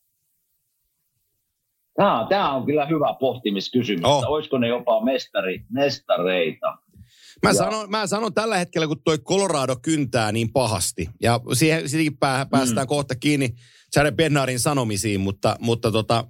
[1.96, 4.04] tämä on, tämä on kyllä hyvä pohtimiskysymys.
[4.04, 4.24] Oh.
[4.26, 6.78] Olisiko ne jopa mestari, mestareita?
[7.42, 11.88] Mä Ja- sanon, mä sanon tällä hetkellä, kun toi Colorado kyntää niin pahasti, ja siihen,
[11.88, 12.88] siihenkin pää, päästään mm.
[12.88, 13.54] kohta kiinni
[13.96, 16.24] Jared Bednarin sanomisiin, mutta, mutta tota,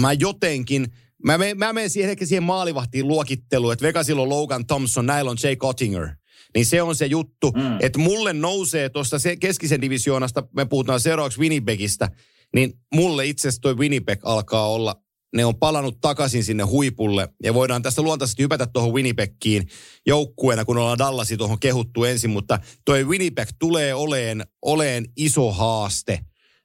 [0.00, 0.86] mä jotenkin,
[1.24, 5.30] mä menen, mä menen siihen, ehkä siihen maalivahtiin luokitteluun, että Vegasilla on Logan Thompson, näillä
[5.30, 6.08] on Jay Cottinger.
[6.54, 7.76] Niin se on se juttu, mm.
[7.80, 12.10] Että mulle nousee tuosta se keskisen divisioonasta, me puhutaan seuraavaksi Winnipegistä,
[12.54, 15.02] niin mulle itse asiassa toi Winnipeg alkaa olla,
[15.36, 19.68] ne on palannut takaisin sinne huipulle, ja voidaan tästä luontaisesti hypätä tuohon Winnipegiin
[20.06, 26.20] joukkueena, kun ollaan Dallasi tuohon kehuttu ensin, mutta toi Winnipeg tulee oleen, oleen iso haaste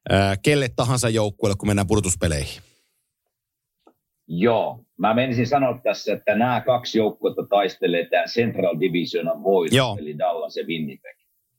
[0.09, 2.61] ää, kelle tahansa joukkueelle, kun mennään pudotuspeleihin.
[4.27, 9.97] Joo, mä menisin sanoa tässä, että nämä kaksi joukkuetta taistelee tämän Central Divisionan voitot, Joo.
[9.99, 11.15] eli Dallas ja Winnipeg.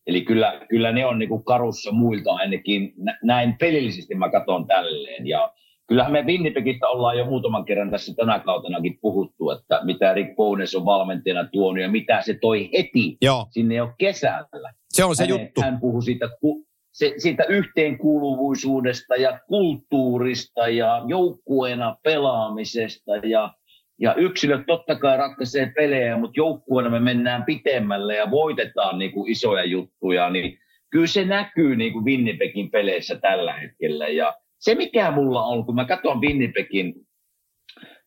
[0.06, 5.26] Eli kyllä, kyllä ne on niinku karussa muilta ainakin, nä- näin pelillisesti mä katson tälleen.
[5.26, 5.52] Ja
[5.86, 10.74] kyllähän me Winnipegistä ollaan jo muutaman kerran tässä tänä kautenakin puhuttu, että mitä Rick Bowness
[10.74, 14.72] on valmentajana tuonut ja mitä se toi heti Joo, sinne jo kesällä.
[14.88, 15.60] se on se hän, juttu.
[15.60, 23.54] Hän puhui siitä, ku, se, siitä yhteenkuuluvuisuudesta ja kulttuurista ja joukkueena pelaamisesta ja,
[24.00, 29.30] ja yksilöt totta kai ratkaisee pelejä, mutta joukkueena me mennään pitemmälle ja voitetaan niin kuin
[29.30, 30.58] isoja juttuja, niin
[30.90, 35.74] kyllä se näkyy niin kuin Winnipegin peleissä tällä hetkellä ja se mikä mulla on, kun
[35.74, 36.94] mä katson Winnipegin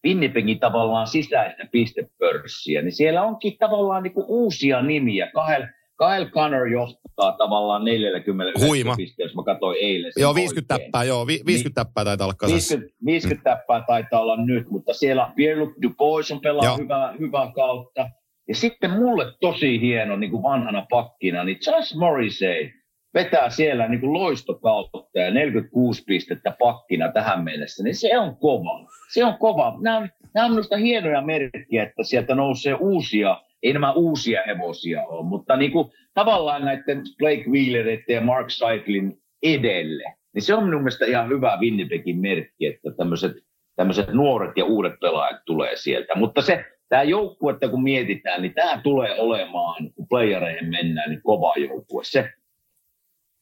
[0.06, 5.32] Winnipegin tavallaan sisäistä pistepörssiä, niin siellä onkin tavallaan niin kuin uusia nimiä.
[5.32, 8.96] Kyle, Kyle Connor johtaa tavallaan 40 Huima.
[8.96, 10.12] pisteessä, mä katsoin eilen.
[10.16, 10.86] Joo, 50 oikein.
[10.86, 12.76] täppää, joo, vi, 50 täppää taitaa olla kasassa.
[12.76, 18.10] 50, 50 täppää taitaa olla nyt, mutta siellä Pierre-Luc Dubois on pelaa hyvää, hyvää kautta.
[18.48, 22.72] Ja sitten mulle tosi hieno niin kuin vanhana pakkina, niin Josh Morrissey
[23.14, 28.88] vetää siellä niin kuin loistokautta ja 46 pistettä pakkina tähän mennessä, niin se on kova.
[29.14, 29.78] Se on kova.
[29.82, 35.06] Nämä on, nämä on minusta hienoja merkkiä, että sieltä nousee uusia, ei nämä uusia hevosia
[35.06, 40.04] ole, mutta niin kuin tavallaan näiden Blake Wheelereiden ja Mark Seitlin edelle.
[40.34, 43.32] Niin se on minun mielestä ihan hyvä Winnipegin merkki, että tämmöiset,
[43.76, 46.16] tämmöiset nuoret ja uudet pelaajat tulee sieltä.
[46.16, 51.22] Mutta se, tämä joukkue, että kun mietitään, niin tämä tulee olemaan, kun playereihin mennään, niin
[51.24, 52.04] kova joukkue.
[52.04, 52.30] Se,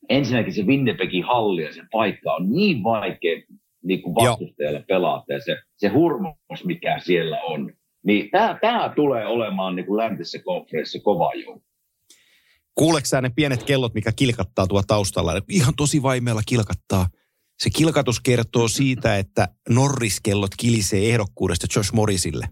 [0.10, 3.42] ensinnäkin se Winnipegin halli ja se paikka on niin vaikea
[3.84, 7.74] niin kuin vastustajalle pelata ja se, se hurmos, mikä siellä on.
[8.06, 11.66] Niin tämä, tämä tulee olemaan niin kuin läntisessä konferenssissa kova joukko.
[12.76, 15.42] Kuuleeko ne pienet kellot, mikä kilkattaa tuo taustalla?
[15.50, 17.08] Ihan tosi vaimeella kilkattaa.
[17.60, 22.50] Se kilkatus kertoo siitä, että Norris-kellot kilisee ehdokkuudesta Josh Morrisille.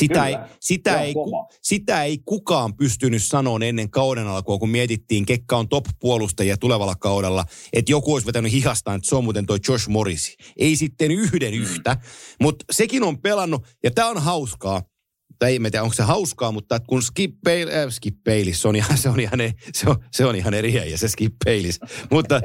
[0.00, 1.48] Sitä, ei, Kyllä, sitä, ei, ku, kova.
[1.62, 7.44] sitä ei kukaan pystynyt sanomaan ennen kauden alkua, kun mietittiin, ketkä on top-puolustajia tulevalla kaudella,
[7.72, 10.36] että joku olisi vetänyt hihastaan, että se on muuten toi Josh Morris.
[10.58, 11.60] Ei sitten yhden Mm.
[11.60, 11.96] yhtä,
[12.40, 14.82] mutta sekin on pelannut, ja tämä on hauskaa,
[15.38, 18.16] tai ei tiedä, onko se hauskaa, mutta kun Skip, äh, Skip
[18.52, 21.08] se on ihan, se on ihan, e- se on, se on ihan eri äijä, se
[21.08, 21.80] Skip Bayless.
[22.10, 22.40] mutta,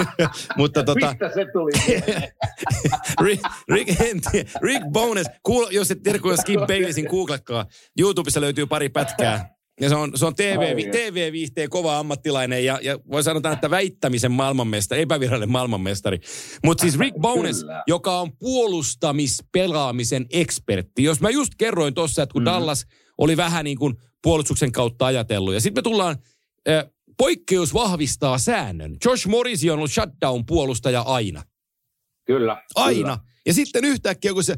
[0.58, 1.72] mutta tota, Mistä se tuli?
[3.24, 4.00] Rick, Rick.
[4.62, 7.66] Rick Bones, kuul, jos et tiedä, kuinka Skip Baylessin googletkaa.
[7.98, 9.59] YouTubessa löytyy pari pätkää.
[9.80, 14.32] Ja se on, se on TV, TV-viihteen kova ammattilainen ja, ja voi sanoa, että väittämisen
[14.32, 16.18] maailmanmestari, epävirallinen maailmanmestari.
[16.64, 17.82] Mutta siis Rick Bones, Kyllä.
[17.86, 21.02] joka on puolustamispelaamisen ekspertti.
[21.04, 22.46] Jos mä just kerroin tuossa, että kun Mhm.
[22.50, 22.86] Dallas
[23.18, 25.54] oli vähän niin kuin puolustuksen kautta ajatellut.
[25.54, 26.16] Ja sitten me tullaan,
[26.68, 26.84] äh,
[27.18, 28.96] poikkeus vahvistaa säännön.
[29.04, 31.42] Josh Morris on ollut shutdown-puolustaja aina.
[32.26, 32.62] Kyllä.
[32.74, 32.98] Aina.
[32.98, 33.18] Kyllä.
[33.46, 34.54] Ja sitten yhtäkkiä, kun se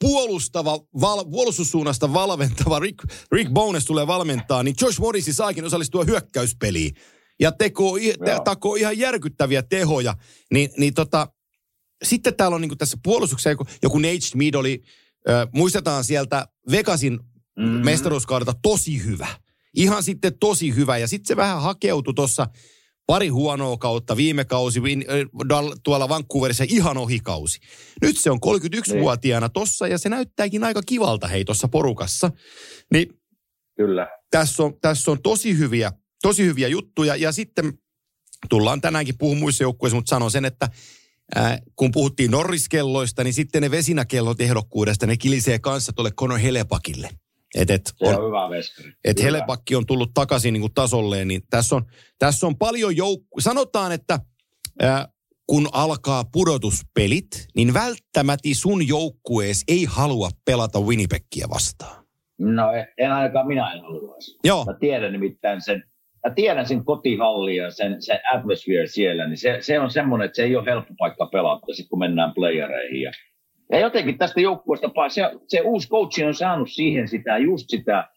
[0.00, 6.94] puolustava, val, puolustussuunnasta valmentava Rick, Rick Bones tulee valmentaa, niin Josh Morrisi saakin osallistua hyökkäyspeliin.
[7.40, 10.14] Ja tekoo, i- te, takoo ihan järkyttäviä tehoja.
[10.52, 11.28] Niin, niin tota,
[12.04, 14.82] sitten täällä on niin tässä puolustuksessa joku, joku Nate Schmid oli,
[15.28, 17.66] äh, muistetaan sieltä Vegasin Mhm.
[17.68, 17.84] mm-hmm.
[17.84, 19.26] mestaruuskaudelta tosi hyvä.
[19.74, 20.98] Ihan sitten tosi hyvä.
[20.98, 22.46] Ja sitten se vähän hakeutui tuossa
[23.06, 27.58] pari huonoa kautta viime kausi Win- äh, tuolla Vancouverissa ihan ohikausi.
[28.02, 32.30] Nyt se on 31-vuotiaana tossa ja se näyttääkin aika kivalta hei tuossa porukassa.
[32.92, 33.08] Niin
[33.76, 34.08] Kyllä.
[34.30, 35.92] tässä on, tässä on tosi hyviä,
[36.22, 37.16] tosi hyviä juttuja.
[37.16, 37.72] Ja sitten
[38.48, 40.68] tullaan tänäänkin puhumaan muissa joukkueissa, mutta sanon sen, että
[41.34, 47.10] ää, kun puhuttiin Norriskelloista, niin sitten ne vesinäkellot ehdokkuudesta, ne kilisee kanssa tuolle Conor Helepakille.
[47.56, 48.92] Et, et se on, on hyvä veskari.
[49.04, 51.84] Et Hellepakki on tullut takaisin niin kuin tasolleen, niin tässä on,
[52.18, 53.40] tässä on paljon joukku...
[53.40, 54.18] Sanotaan, että
[54.82, 55.06] äh,
[55.46, 62.06] kun alkaa pudotuspelit, niin välttämättä sun joukkuees ei halua pelata Winnipegia vastaan.
[62.38, 62.64] No
[62.98, 64.38] en ainakaan minä en haluaisi.
[64.44, 64.64] Joo.
[64.64, 65.84] Mä tiedän nimittäin sen,
[66.26, 70.36] mä tiedän sen kotihalli ja sen, sen atmosphere siellä, niin se, se on semmoinen, että
[70.36, 73.02] se ei ole helppo paikka pelata, sit kun mennään playereihin.
[73.02, 73.12] Ja,
[73.72, 78.08] ja jotenkin tästä joukkueesta, se, se uusi coachi on saanut siihen sitä, just sitä,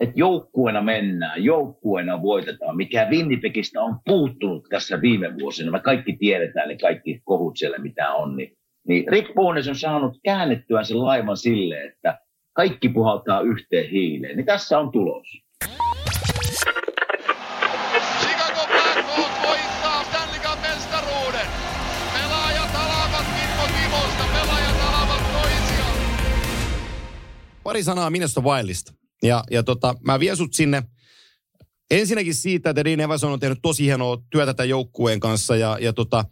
[0.00, 5.70] että joukkueena mennään, joukkueena voitetaan, mikä Winnipegistä on puuttunut tässä viime vuosina.
[5.70, 8.36] Me kaikki tiedetään ne kaikki kohut siellä, mitä on.
[8.36, 8.56] Niin,
[8.88, 12.18] niin Rick Bones on saanut käännettyä sen laivan sille, että
[12.52, 14.36] kaikki puhaltaa yhteen hiileen.
[14.36, 15.42] Niin tässä on tulos.
[27.72, 28.92] Pari sanaa Minnesota Wildista.
[29.22, 30.82] Ja, ja tota, mä vien sut sinne
[31.90, 35.92] ensinnäkin siitä, että Dean Evason on tehnyt tosi hienoa työtä tämän joukkueen kanssa ja, ja
[35.92, 36.24] tota,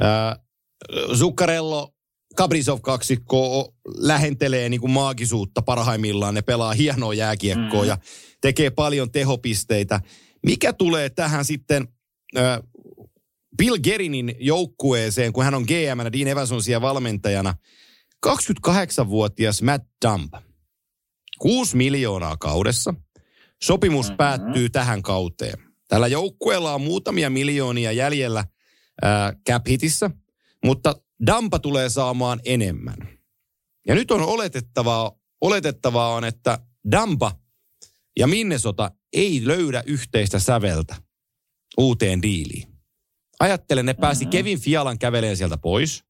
[0.00, 0.36] ää,
[1.14, 1.94] Zuccarello,
[2.36, 6.34] Kaprizov kaksikko lähentelee niin kuin maagisuutta parhaimmillaan.
[6.34, 7.88] Ne pelaa hienoa jääkiekkoa mm.
[7.88, 7.98] ja
[8.40, 10.00] tekee paljon tehopisteitä.
[10.46, 11.88] Mikä tulee tähän sitten
[12.36, 12.60] ää,
[13.58, 17.54] Bill Gerinin joukkueeseen, kun hän on GM ja Dean Evason siellä valmentajana?
[18.26, 20.34] 28-vuotias Matt Dump
[21.38, 22.94] 6 miljoonaa kaudessa.
[23.62, 24.16] Sopimus mm-hmm.
[24.16, 25.58] päättyy tähän kauteen.
[25.88, 28.44] Tällä joukkueella on muutamia miljoonia jäljellä
[29.02, 30.10] ää, cap hitissä,
[30.64, 30.94] mutta
[31.26, 32.96] Dampa tulee saamaan enemmän.
[33.88, 36.58] Ja nyt on oletettavaa, oletettavaa on, että
[36.90, 37.32] Dampa
[38.18, 40.96] ja Minnesota ei löydä yhteistä säveltä
[41.78, 42.68] uuteen diiliin.
[43.40, 44.30] Ajattelen, ne pääsi mm-hmm.
[44.30, 46.04] Kevin Fialan käveleen sieltä pois.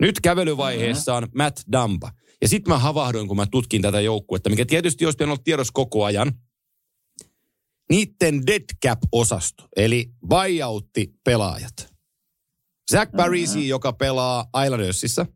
[0.00, 2.12] Nyt kävelyvaiheessa on Matt Dampa.
[2.44, 6.04] Ja sitten mä havahdoin, kun mä tutkin tätä joukkuetta, mikä tietysti olisi ollut tiedossa koko
[6.04, 6.32] ajan.
[7.90, 11.92] Niiden dead cap-osasto, eli buyoutti pelaajat.
[12.90, 13.68] Zach Parisi, mm-hmm.
[13.68, 15.26] joka pelaa Islandersissa,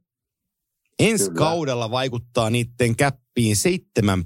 [0.99, 1.38] ensi Kyllä.
[1.38, 4.25] kaudella vaikuttaa niiden käppiin 7,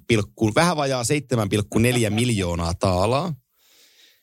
[0.54, 3.34] vähän vajaa 7,4 miljoonaa taalaa.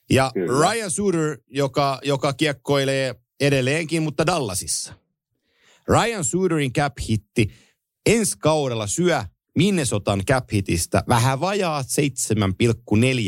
[0.09, 0.71] Ja Kyllä.
[0.71, 4.93] Ryan Suter, joka, joka kiekkoilee edelleenkin, mutta Dallasissa.
[5.87, 7.51] Ryan Suterin cap-hitti
[8.09, 9.23] ensi kaudella syö
[9.57, 11.87] Minnesotan cap-hitistä vähän vajaa 7,4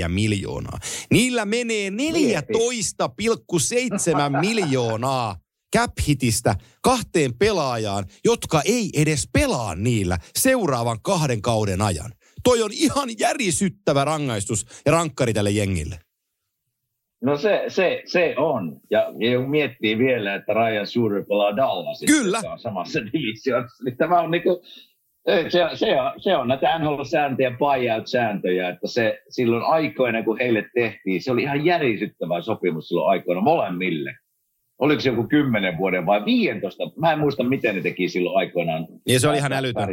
[0.08, 0.80] miljoonaa.
[1.12, 1.96] Niillä menee 14,7
[4.48, 5.36] miljoonaa
[5.76, 12.14] cap-hitistä kahteen pelaajaan, jotka ei edes pelaa niillä seuraavan kahden kauden ajan.
[12.44, 16.00] Toi on ihan järisyttävä rangaistus ja rankkari tälle jengille.
[17.22, 18.80] No se, se, se on.
[18.90, 22.42] Ja, ja miettii vielä, että Ryan Suter pelaa Dallasissa, Kyllä.
[22.52, 24.62] on samassa divisioonassa, niin tämä on niinku,
[25.50, 31.24] se, se, on, se on näitä NHL-sääntöjä, buyout-sääntöjä, että se silloin aikoina, kun heille tehtiin,
[31.24, 34.16] se oli ihan järisyttävä sopimus silloin aikoina molemmille.
[34.80, 36.84] Oliko se joku 10 vuoden vai 15?
[37.00, 38.88] Mä en muista, miten ne teki silloin aikoinaan.
[39.08, 39.88] Ja se oli ihan älytön.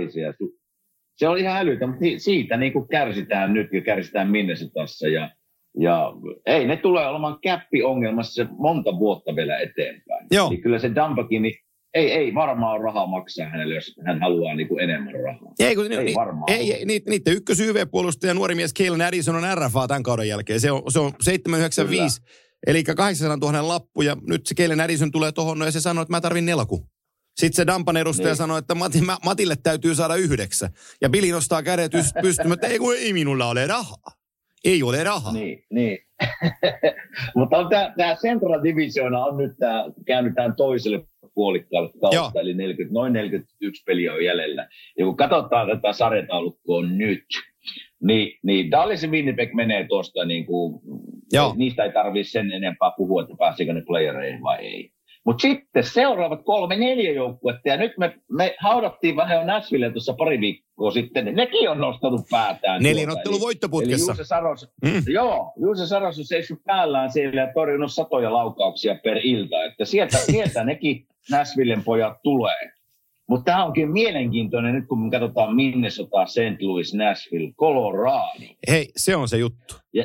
[1.17, 5.09] Se oli ihan älytön, mutta siitä niin kuin kärsitään nyt ja kärsitään Minnesotassa.
[5.09, 5.31] Ja
[5.79, 6.13] ja
[6.47, 10.27] ei, ne tulee olemaan käppiongelmassa monta vuotta vielä eteenpäin.
[10.31, 10.51] Joo.
[10.51, 11.55] Niin kyllä se Dampakin, niin
[11.95, 15.53] ei, ei varmaan rahaa maksaa hänelle, jos hän haluaa niin kuin enemmän rahaa.
[15.59, 16.53] Ei, kun, ei ni, varmaan.
[16.53, 20.61] Ei, ei, niitä, niiden ykkös YV-puolustaja nuori mies Kalen Addison on RFA tämän kauden jälkeen.
[20.61, 22.33] Se on, se on 795, kyllä.
[22.67, 26.13] eli 800 000 lappu, ja nyt se Kalen Addison tulee tuohon, ja se sanoo, että
[26.13, 26.87] mä tarvin nelku.
[27.41, 28.37] Sitten se Dampan edustaja niin.
[28.37, 30.71] sanoi, että Mati, mä, Matille täytyy saada yhdeksä.
[31.03, 34.18] Ja Billy nostaa kädet pystymään, että ei kun ei minulla ole rahaa.
[34.65, 35.33] Ei ole rahaa.
[35.33, 35.99] Niin, niin.
[37.37, 37.57] Mutta
[37.97, 41.01] tämä Central Divisiona on nyt tää, käynyt tämän toiselle
[41.35, 42.31] puolikkaalle kautta, Joo.
[42.35, 44.69] eli 40, noin 41 peliä on jäljellä.
[44.99, 47.25] Ja kun katsotaan tätä sarjataulukkoa nyt,
[48.03, 50.81] niin, niin Dallas ja Winnipeg menee tuosta, niin kuin,
[51.57, 54.91] niistä ei tarvitse sen enempää puhua, että pääseekö ne playereihin vai ei.
[55.29, 60.41] Mutta sitten seuraavat kolme, neljä joukkuetta, ja nyt me, me haudattiin vähän Nashville tuossa pari
[60.41, 62.83] viikkoa sitten, niin nekin on nostanut päätään.
[62.83, 64.05] Neljän ottelun voittoputkessa.
[64.05, 65.03] Eli Juuse Saros, mm.
[65.13, 70.19] Joo, Juuse Saros on seissyt päällään siellä ja torjunut satoja laukauksia per ilta, että sieltä,
[70.33, 72.73] sieltä nekin Nashvillen pojat tulee.
[73.29, 76.63] Mutta tämä onkin mielenkiintoinen nyt, kun me katsotaan Minnesota, St.
[76.63, 78.55] Louis, Nashville, Colorado.
[78.69, 79.75] Hei, se on se juttu.
[79.93, 80.05] Ja,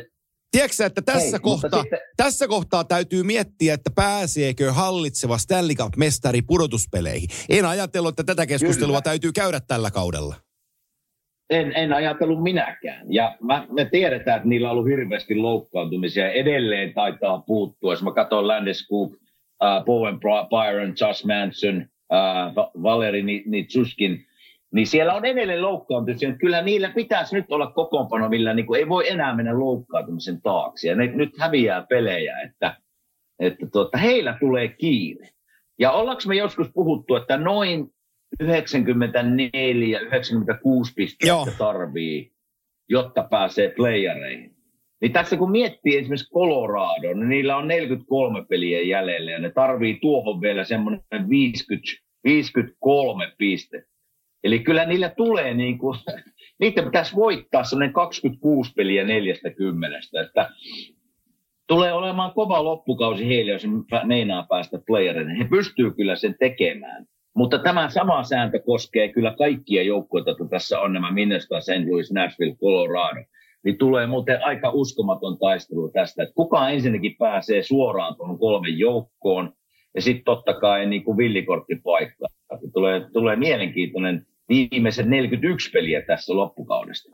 [0.54, 2.00] Tiedätkö että tässä, Hei, kohtaa, sitten...
[2.18, 7.30] tässä kohtaa täytyy miettiä, että pääseekö hallitseva Stanley Cup-mestari pudotuspeleihin.
[7.50, 9.02] En ajatellut, että tätä keskustelua Kyllä.
[9.02, 10.36] täytyy käydä tällä kaudella.
[11.50, 13.14] En, en ajatellut minäkään.
[13.14, 16.32] Ja mä, me tiedetään, että niillä on ollut hirveästi loukkaantumisia.
[16.32, 17.94] Edelleen taitaa puuttua.
[17.94, 24.26] Jos mä katson Landeskog, uh, Bowen Byron, Josh Manson, uh, Valeri Nitsuskin,
[24.74, 26.38] niin siellä on edelleen loukkaantumisia.
[26.38, 30.88] Kyllä niillä pitäisi nyt olla kokoonpano, millä niin kuin ei voi enää mennä loukkaantumisen taakse.
[30.88, 32.78] Ja ne nyt häviää pelejä, että,
[33.40, 35.30] että tuota, heillä tulee kiire.
[35.80, 37.94] Ja ollaanko me joskus puhuttu, että noin
[38.44, 38.48] 94-96
[40.96, 42.32] pistettä tarvii,
[42.90, 44.54] jotta pääsee playereihin.
[45.02, 50.00] Niin tässä kun miettii esimerkiksi Colorado, niin niillä on 43 peliä jäljellä ja ne tarvii
[50.02, 51.88] tuohon vielä semmoinen 50,
[52.24, 53.93] 53 pistettä.
[54.44, 56.00] Eli kyllä niillä tulee niin kuin,
[56.60, 60.50] niitä pitäisi voittaa semmoinen 26 peliä 40, että
[61.68, 63.68] tulee olemaan kova loppukausi heille, jos
[64.06, 65.38] meinaa päästä playereille.
[65.38, 67.06] He pystyy kyllä sen tekemään.
[67.36, 71.90] Mutta tämä sama sääntö koskee kyllä kaikkia joukkoita, että tässä on nämä Minnesota, St.
[71.90, 73.24] Louis, Nashville, Colorado.
[73.64, 79.54] Niin tulee muuten aika uskomaton taistelu tästä, että kuka ensinnäkin pääsee suoraan tuohon kolmen joukkoon,
[79.96, 82.26] ja sitten totta kai niin kuin villikorttipaikka.
[82.74, 87.10] Tulee, tulee mielenkiintoinen viimeiset 41 peliä tässä loppukaudesta.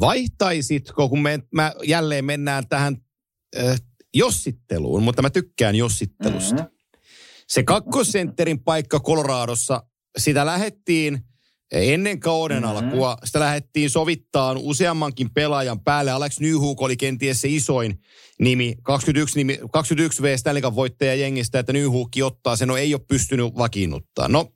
[0.00, 2.96] Vaihtaisitko, kun me, mä jälleen mennään tähän
[3.58, 3.80] äh,
[4.14, 6.62] jossitteluun, mutta mä tykkään jossittelusta.
[6.62, 6.76] Mm-hmm.
[7.48, 9.82] Se kakkosentterin paikka Koloraadossa,
[10.18, 11.18] sitä lähettiin
[11.72, 12.76] ennen kauden mm-hmm.
[12.76, 16.10] alkua, sitä lähdettiin sovittaan useammankin pelaajan päälle.
[16.10, 18.00] Alex Nyhuk oli kenties se isoin
[18.40, 23.02] nimi, 21, nimi, 21 V Stanley voittaja jengistä, että Nyhuk ottaa sen, no ei ole
[23.08, 24.28] pystynyt vakiinnuttaa.
[24.28, 24.52] No,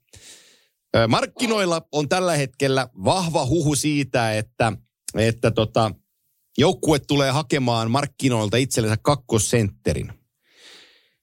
[1.09, 4.73] markkinoilla on tällä hetkellä vahva huhu siitä, että,
[5.15, 5.91] että tota,
[6.59, 10.13] joukkue tulee hakemaan markkinoilta itsellensä kakkosentterin.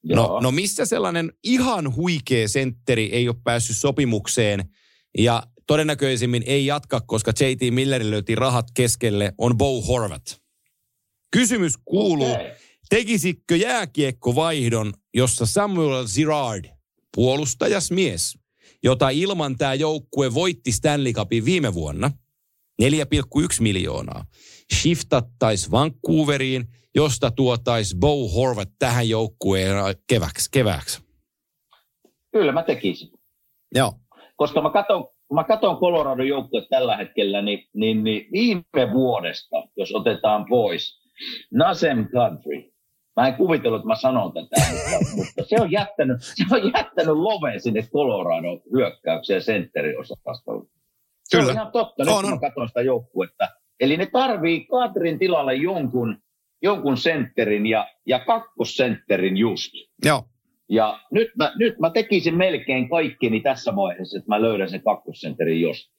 [0.03, 4.65] No, no missä sellainen ihan huikea sentteri ei ole päässyt sopimukseen
[5.17, 10.41] ja todennäköisimmin ei jatka, koska JT Millerin löytiin rahat keskelle, on Bo Horvat.
[11.31, 12.51] Kysymys kuuluu, okay.
[12.89, 16.65] tekisitkö jääkiekkovaihdon, jossa Samuel Girard,
[17.15, 18.37] puolustajas mies,
[18.83, 22.11] jota ilman tämä joukkue voitti Stanley Cupin viime vuonna,
[22.81, 22.87] 4,1
[23.59, 24.25] miljoonaa,
[24.73, 29.75] shiftattaisi Vancouveriin– josta tuotaisi Bo Horvat tähän joukkueen
[30.09, 31.01] keväksi, kevääksi?
[32.31, 33.09] Kyllä mä tekisin.
[33.75, 33.93] Joo.
[34.35, 39.63] Koska mä katson, kun mä katson Colorado joukkue tällä hetkellä, niin, niin, niin viime vuodesta,
[39.77, 41.01] jos otetaan pois,
[41.53, 42.72] Nasem Country,
[43.15, 47.15] Mä en kuvitellut, että mä sanon tätä, mutta, mutta se on jättänyt, se on jättänyt
[47.15, 50.69] loveen sinne Colorado hyökkäykseen sentteriosastolle.
[51.23, 51.49] Se Kyllä.
[51.49, 53.49] on ihan totta, nyt on, kun mä katson sitä joukkuetta.
[53.79, 56.17] Eli ne tarvii Katrin tilalle jonkun,
[56.61, 59.71] jonkun sentterin ja, ja kakkosentterin just.
[60.05, 60.23] Joo.
[60.69, 65.61] Ja nyt mä, nyt mä tekisin melkein kaikkeni tässä vaiheessa, että mä löydän sen kakkosentterin
[65.61, 65.91] just.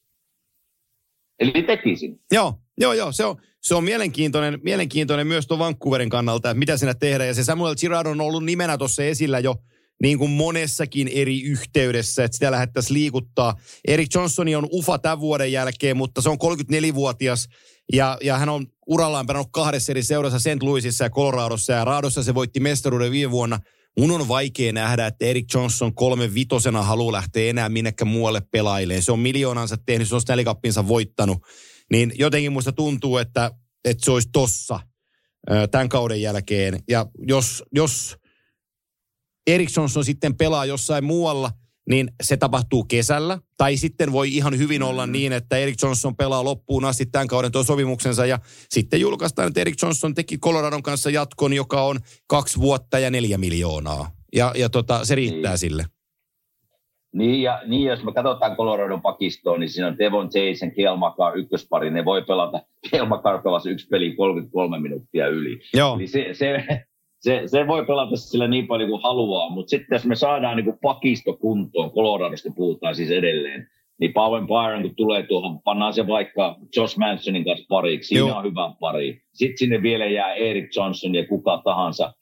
[1.38, 2.20] Eli tekisin.
[2.32, 3.12] Joo, joo, joo.
[3.12, 7.28] Se on, se on mielenkiintoinen, mielenkiintoinen myös tuon Vancouverin kannalta, että mitä siinä tehdään.
[7.28, 9.54] Ja se Samuel Girard on ollut nimenä tuossa esillä jo
[10.02, 13.56] niin kuin monessakin eri yhteydessä, että sitä lähdettäisiin liikuttaa.
[13.88, 17.48] Erik Johnsoni on ufa tämän vuoden jälkeen, mutta se on 34-vuotias
[17.92, 20.62] ja, ja hän on urallaan pelannut kahdessa eri seurassa St.
[20.62, 23.58] Louisissa ja Coloradossa ja Raadossa se voitti mestaruuden viime vuonna.
[23.98, 29.02] Mun on vaikea nähdä, että Erik Johnson kolme vitosena haluaa lähteä enää minnekään muualle pelailemaan.
[29.02, 31.38] Se on miljoonansa tehnyt, se on Stanley Cupinsa voittanut.
[31.90, 33.50] Niin jotenkin musta tuntuu, että,
[33.84, 34.80] että se olisi tossa
[35.70, 36.80] tämän kauden jälkeen.
[36.88, 38.16] Ja jos, jos
[39.46, 41.50] Erik Johnson sitten pelaa jossain muualla–
[41.88, 43.38] niin se tapahtuu kesällä.
[43.56, 45.12] Tai sitten voi ihan hyvin olla mm.
[45.12, 48.38] niin, että Erik Johnson pelaa loppuun asti tämän kauden tuon sopimuksensa ja
[48.70, 53.38] sitten julkaistaan, että Erik Johnson teki Coloradon kanssa jatkon, joka on kaksi vuotta ja neljä
[53.38, 54.10] miljoonaa.
[54.34, 55.58] Ja, ja tota, se riittää niin.
[55.58, 55.86] sille.
[57.14, 61.90] Niin, ja niin, jos me katsotaan Coloradon pakistoon, niin siinä on Devon Jason, Kelmakar ykköspari.
[61.90, 65.60] Ne voi pelata, Kelmakar pelasi yksi peli 33 minuuttia yli.
[65.74, 65.94] Joo.
[65.94, 66.64] Eli se, se,
[67.20, 70.64] se, se voi pelata sillä niin paljon kuin haluaa, mutta sitten jos me saadaan niin
[70.64, 73.68] kuin pakisto kuntoon, Coloradosta puhutaan siis edelleen,
[74.00, 78.38] niin Paven Byron, kun tulee tuohon, pannaan se vaikka Josh Mansonin kanssa pariksi, siinä Joo.
[78.38, 79.22] on hyvä pari.
[79.32, 82.12] Sitten sinne vielä jää Eric Johnson ja kuka tahansa,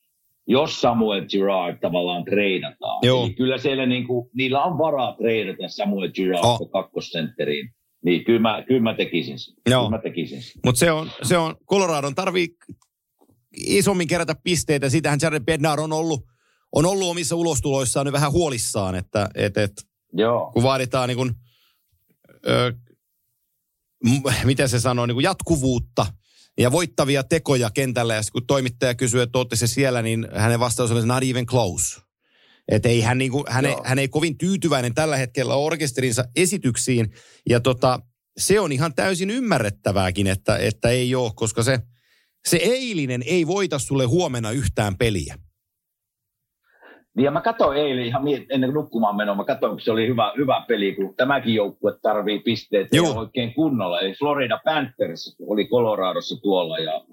[0.47, 2.99] jos Samuel Girard tavallaan treidataan.
[3.03, 3.25] Joo.
[3.25, 6.71] Eli kyllä siellä niin kuin, niillä on varaa treidata Samuel Girard oh.
[6.71, 7.75] kakkosentteriin.
[8.05, 9.55] Niin kyllä mä, kyllä mä tekisin sen.
[9.71, 9.81] Joo.
[9.81, 12.49] Kyllä mä tekisin Mutta se on, se on, Coloradon tarvii
[13.57, 14.89] isommin kerätä pisteitä.
[14.89, 16.25] Sitähän Jared Bednar on ollut,
[16.73, 19.73] on ollut omissa ulostuloissaan nyt vähän huolissaan, että et, et,
[20.13, 20.51] Joo.
[20.53, 21.31] kun vaaditaan niin kuin,
[22.49, 22.73] ö,
[24.45, 26.07] miten se sanoo, niin kuin jatkuvuutta
[26.59, 28.15] ja voittavia tekoja kentällä.
[28.15, 32.01] Ja kun toimittaja kysyy, että olette se siellä, niin hänen vastaus oli not even close.
[32.69, 37.11] Että ei hän, niin kuin, hän, ei, hän ei kovin tyytyväinen tällä hetkellä orkesterinsa esityksiin.
[37.49, 38.01] Ja tota,
[38.39, 41.79] se on ihan täysin ymmärrettävääkin, että, että ei ole, koska se–
[42.47, 45.39] se eilinen ei voita sulle huomenna yhtään peliä.
[47.17, 50.07] Niin ja mä katsoin eilen ihan ennen kuin nukkumaan menoa, mä katsoin, kun se oli
[50.07, 53.19] hyvä, hyvä peli, kun tämäkin joukkue tarvii pisteet Joo.
[53.19, 54.01] oikein kunnolla.
[54.01, 57.05] Eli Florida Panthers oli Coloradossa tuolla ja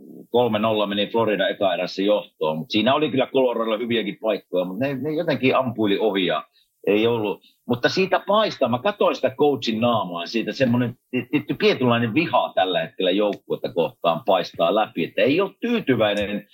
[0.84, 2.58] 3-0 meni Florida eka erässä johtoon.
[2.58, 6.44] Mutta siinä oli kyllä Coloradolla hyviäkin paikkoja, mutta ne, ne jotenkin ampuili ohi ja
[6.88, 7.42] ei ollut.
[7.68, 10.96] Mutta siitä paistaa, mä katsoin sitä coachin naamaa, siitä semmoinen
[11.32, 16.48] tietty tietynlainen viha tällä hetkellä joukkuetta kohtaan paistaa läpi, että ei ole tyytyväinen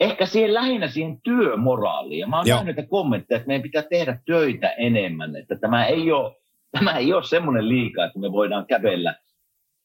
[0.00, 2.20] ehkä siihen lähinnä siihen työmoraaliin.
[2.20, 6.12] Ja mä oon nähnyt näitä kommentteja, että meidän pitää tehdä töitä enemmän, että tämä ei
[6.12, 6.36] ole,
[6.70, 9.14] tämä ei ole semmoinen liika, että me voidaan kävellä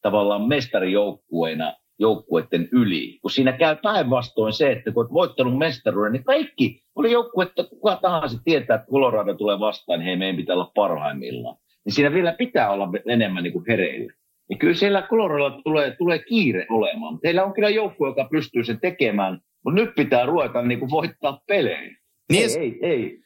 [0.01, 3.20] tavallaan mestarijoukkueena joukkueiden yli.
[3.22, 7.95] Kun siinä käy päinvastoin se, että kun olet voittanut mestaruuden, niin kaikki oli joukkuetta, kuka
[7.95, 11.57] tahansa tietää, että Colorado tulee vastaan, niin hei, meidän pitää olla parhaimmillaan.
[11.86, 14.14] Niin siinä vielä pitää olla enemmän niin kuin hereillä.
[14.50, 17.20] Niin kyllä siellä Coloradolla tulee, tulee kiire olemaan.
[17.20, 21.41] Teillä on kyllä joukkue, joka pystyy sen tekemään, mutta nyt pitää ruveta niin kuin voittaa
[21.47, 21.97] pelejä.
[22.32, 23.20] Niin ei, ei, ei.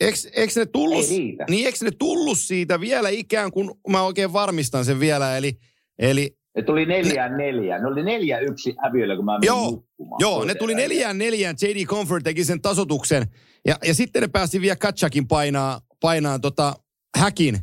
[0.00, 1.04] Eikö, eikö, ne tullut,
[1.50, 5.52] niin eikö ne tullut siitä vielä ikään kuin, mä oikein varmistan sen vielä, eli,
[5.98, 7.82] eli ne tuli neljään neljään.
[7.82, 10.20] Ne oli neljä yksi häviöllä, kun mä menin Joo, nukkumaan.
[10.20, 11.56] joo ne tuli neljään neljään.
[11.62, 11.84] J.D.
[11.84, 13.26] Comfort teki sen tasotuksen.
[13.66, 16.74] Ja, ja sitten ne päästi vielä Katsakin painaa, painaa tota
[17.18, 17.58] häkin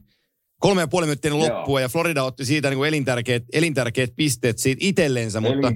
[0.60, 4.80] kolme ja puoli minuuttia loppua ja Florida otti siitä niin kuin elintärkeät, elintärkeät pisteet siitä
[4.86, 5.72] itsellensä, mutta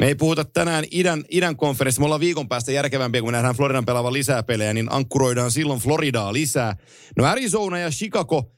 [0.00, 2.00] me ei puhuta tänään idän, idän konferenssi.
[2.00, 5.80] Me ollaan viikon päästä järkevämpiä, kun me nähdään Floridan pelaavan lisää pelejä, niin ankkuroidaan silloin
[5.80, 6.76] Floridaa lisää.
[7.16, 8.52] No Arizona ja Chicago,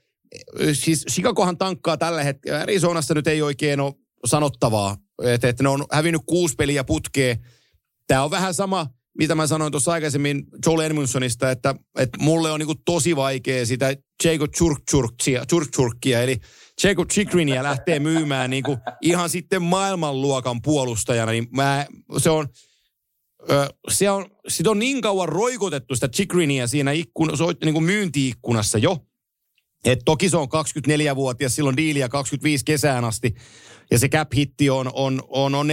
[0.73, 2.61] siis Chicagohan tankkaa tällä hetkellä.
[2.61, 3.95] Arizonassa nyt ei oikein ole
[4.27, 7.37] sanottavaa, että, että ne on hävinnyt kuusi peliä putkeen.
[8.07, 8.87] Tämä on vähän sama,
[9.19, 13.97] mitä mä sanoin tuossa aikaisemmin Joel Edmundsonista, että, että mulle on niin tosi vaikea sitä
[14.25, 14.51] Jacob
[15.49, 16.41] Churchurkia, eli
[16.85, 21.87] Jacob Chikrinia lähtee myymään niin kuin ihan sitten maailmanluokan puolustajana, niin mä,
[22.19, 22.49] se on,
[23.89, 27.85] se on, sit on niin kauan roikotettu sitä Chikrinia siinä ikkun, se on niin kuin
[27.85, 28.99] myyntiikkunassa jo,
[29.85, 33.35] et toki se on 24-vuotias, silloin diiliä 25 kesään asti.
[33.91, 35.69] Ja se cap hitti on, on, on, on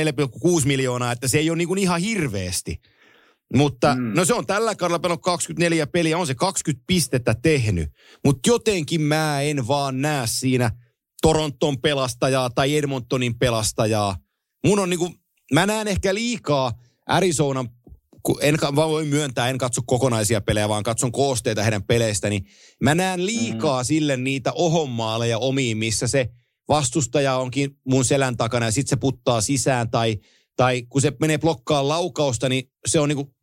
[0.59, 2.81] 4,6 miljoonaa, että se ei ole niin ihan hirveästi.
[3.55, 4.13] Mutta mm.
[4.15, 7.89] no se on tällä kaudella pelannut 24 peliä, on se 20 pistettä tehnyt.
[8.25, 10.71] Mutta jotenkin mä en vaan näe siinä
[11.21, 14.17] Toronton pelastajaa tai Edmontonin pelastajaa.
[14.65, 15.13] Mun on niinku,
[15.53, 16.71] mä näen ehkä liikaa
[17.05, 17.69] Arizonan
[18.41, 22.45] en vaan voi myöntää, en katso kokonaisia pelejä, vaan katson koosteita heidän peleistä, niin
[22.81, 23.85] mä näen liikaa mm.
[23.85, 26.29] sille niitä ohommaaleja omiin, missä se
[26.67, 30.17] vastustaja onkin mun selän takana ja sitten se puttaa sisään tai,
[30.55, 33.33] tai kun se menee blokkaa laukausta, niin se on niinku,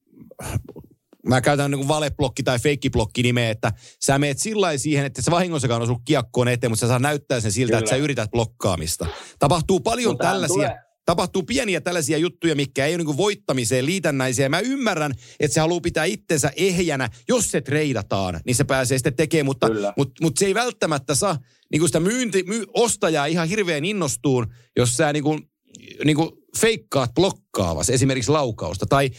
[1.28, 3.72] mä käytän niin valeblokki tai feikkiblokki nimeä, että
[4.04, 7.52] sä meet sillä siihen, että se vahingossakaan osu kiekkoon eteen, mutta sä saa näyttää sen
[7.52, 7.78] siltä, Kyllä.
[7.78, 9.06] että sä yrität blokkaamista.
[9.38, 10.54] Tapahtuu paljon mutta tällaisia.
[10.54, 14.48] Tulee tapahtuu pieniä tällaisia juttuja, mikä ei ole niin voittamiseen liitännäisiä.
[14.48, 17.08] Mä ymmärrän, että se haluaa pitää itsensä ehjänä.
[17.28, 21.38] Jos se treidataan, niin se pääsee sitten tekemään, mutta, mutta, mutta se ei välttämättä saa
[21.72, 24.46] niin kuin sitä myynti, my, ostajaa ihan hirveän innostuun,
[24.76, 25.42] jos sä niin kuin,
[26.04, 28.86] niin kuin feikkaat blokkaavas esimerkiksi laukausta.
[28.86, 29.10] Tai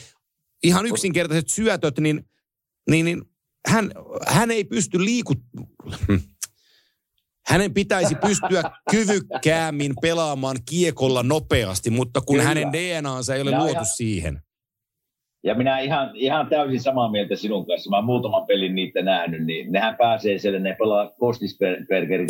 [0.64, 2.24] ihan yksinkertaiset syötöt, niin,
[2.90, 3.22] niin, niin
[3.68, 3.92] hän,
[4.28, 5.40] hän ei pysty liikut...
[7.48, 12.48] Hänen pitäisi pystyä kyvykkäämmin pelaamaan kiekolla nopeasti, mutta kun Kyllä.
[12.48, 14.42] hänen DNAnsa ei ole ja, luotu ja, siihen.
[15.44, 17.90] Ja minä ihan, ihan täysin samaa mieltä sinun kanssa.
[17.90, 22.28] Mä muutaman pelin niitä nähnyt, niin nehän pääsee siellä, ne pelaa Kostisbergerin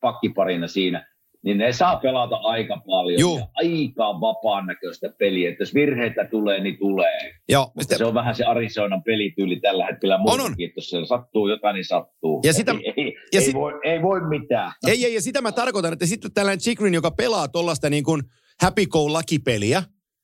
[0.00, 1.11] pakkiparina siinä
[1.44, 3.38] niin ne saa pelata aika paljon Juh.
[3.38, 5.50] ja aika vapaan näköistä peliä.
[5.50, 7.34] Että jos virheitä tulee, niin tulee.
[7.48, 10.52] Joo, Mutta se on vähän se Arizonan pelityyli tällä hetkellä on, on.
[10.52, 12.40] että jos siellä sattuu jotain, niin sattuu.
[12.44, 13.54] Ja sitä, ei, ei, ja ei, sit...
[13.54, 14.72] voi, ei voi mitään.
[14.86, 18.22] Ei, ei, ja sitä mä tarkoitan, että sitten tällainen Chikrin, joka pelaa tuollaista niin kuin
[18.62, 19.82] happy go lakipeliä,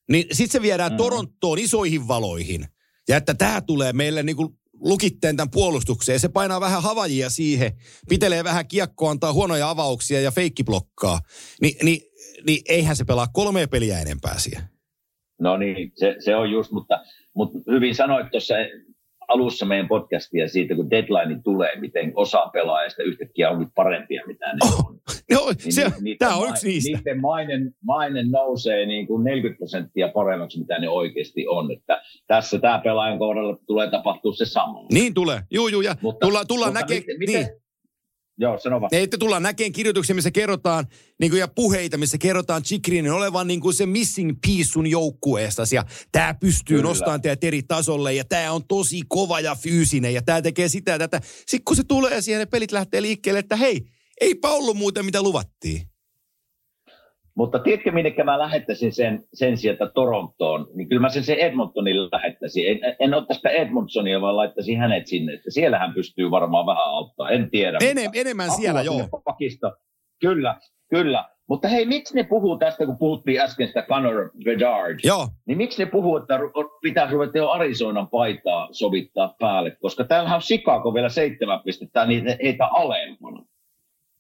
[0.09, 0.97] niin sitten se viedään mm.
[0.97, 2.65] Torontoon isoihin valoihin.
[3.09, 4.49] Ja että tämä tulee meille niin kuin
[4.81, 6.21] lukitteen tämän puolustukseen.
[6.21, 7.73] Se painaa vähän havajia siihen,
[8.09, 11.21] pitelee vähän kiekkoa, antaa huonoja avauksia ja feikkiblokkaa.
[11.63, 12.01] Ni, niin,
[12.47, 14.63] niin eihän se pelaa kolme peliä enempää siihen.
[15.41, 17.05] No niin, se, se on just, mutta,
[17.35, 18.55] mutta hyvin sanoit tuossa
[19.29, 24.59] alussa meidän podcastia siitä, kun deadline tulee, miten osa pelaajista yhtäkkiä onkin parempia, mitä ne
[24.63, 24.99] oh, on.
[25.33, 26.97] No, niin se, ni, tämä on yksi niistä.
[26.97, 31.73] Niiden mainen, mainen nousee niin kuin 40 prosenttia paremmaksi, mitä ne oikeasti on.
[31.73, 34.87] Että tässä tämä pelaajan kohdalla tulee tapahtua se sama.
[34.93, 37.05] Niin tulee, juu, juu, ja mutta, tulla, tullaan näkemään.
[37.27, 37.49] Niin.
[38.41, 38.89] Joo, sano vaan.
[38.93, 40.87] Että tullaan näkemään kirjoituksia, missä kerrotaan,
[41.21, 45.77] niin kuin, ja puheita, missä kerrotaan Chikrinin olevan niin kuin se missing piece sun joukkueestasi.
[45.77, 46.89] Ja tämä pystyy Kyllä.
[46.89, 50.93] nostamaan teidät eri tasolle, ja tämä on tosi kova ja fyysinen, ja tämä tekee sitä
[50.93, 51.21] ja tätä.
[51.25, 53.85] Sitten kun se tulee siihen ne pelit lähtee liikkeelle, että hei,
[54.21, 55.83] ei ollut muuten mitä luvattiin.
[57.39, 60.67] Mutta tiedätkö, minne mä lähettäisin sen, sen sieltä Torontoon?
[60.75, 62.71] Niin kyllä mä sen, sen Edmontonille lähettäisin.
[62.71, 65.33] En, en ottaisi sitä Edmondsonia, vaan laittaisin hänet sinne.
[65.33, 67.31] Että siellä hän pystyy varmaan vähän auttaa.
[67.31, 67.79] En tiedä.
[67.81, 69.09] Enem, mutta enemmän siellä, joo.
[69.25, 69.73] Pakista.
[70.21, 70.57] Kyllä,
[70.91, 71.25] kyllä.
[71.49, 74.99] Mutta hei, miksi ne puhuu tästä, kun puhuttiin äsken sitä Conor Bedard?
[75.05, 75.29] Joo.
[75.47, 76.39] Niin miksi ne puhuu, että
[76.83, 79.71] pitäisi ruveta jo Arizonan paitaa sovittaa päälle?
[79.71, 83.45] Koska täällä on Chicago vielä seitsemän pistettä, niin heitä alempana.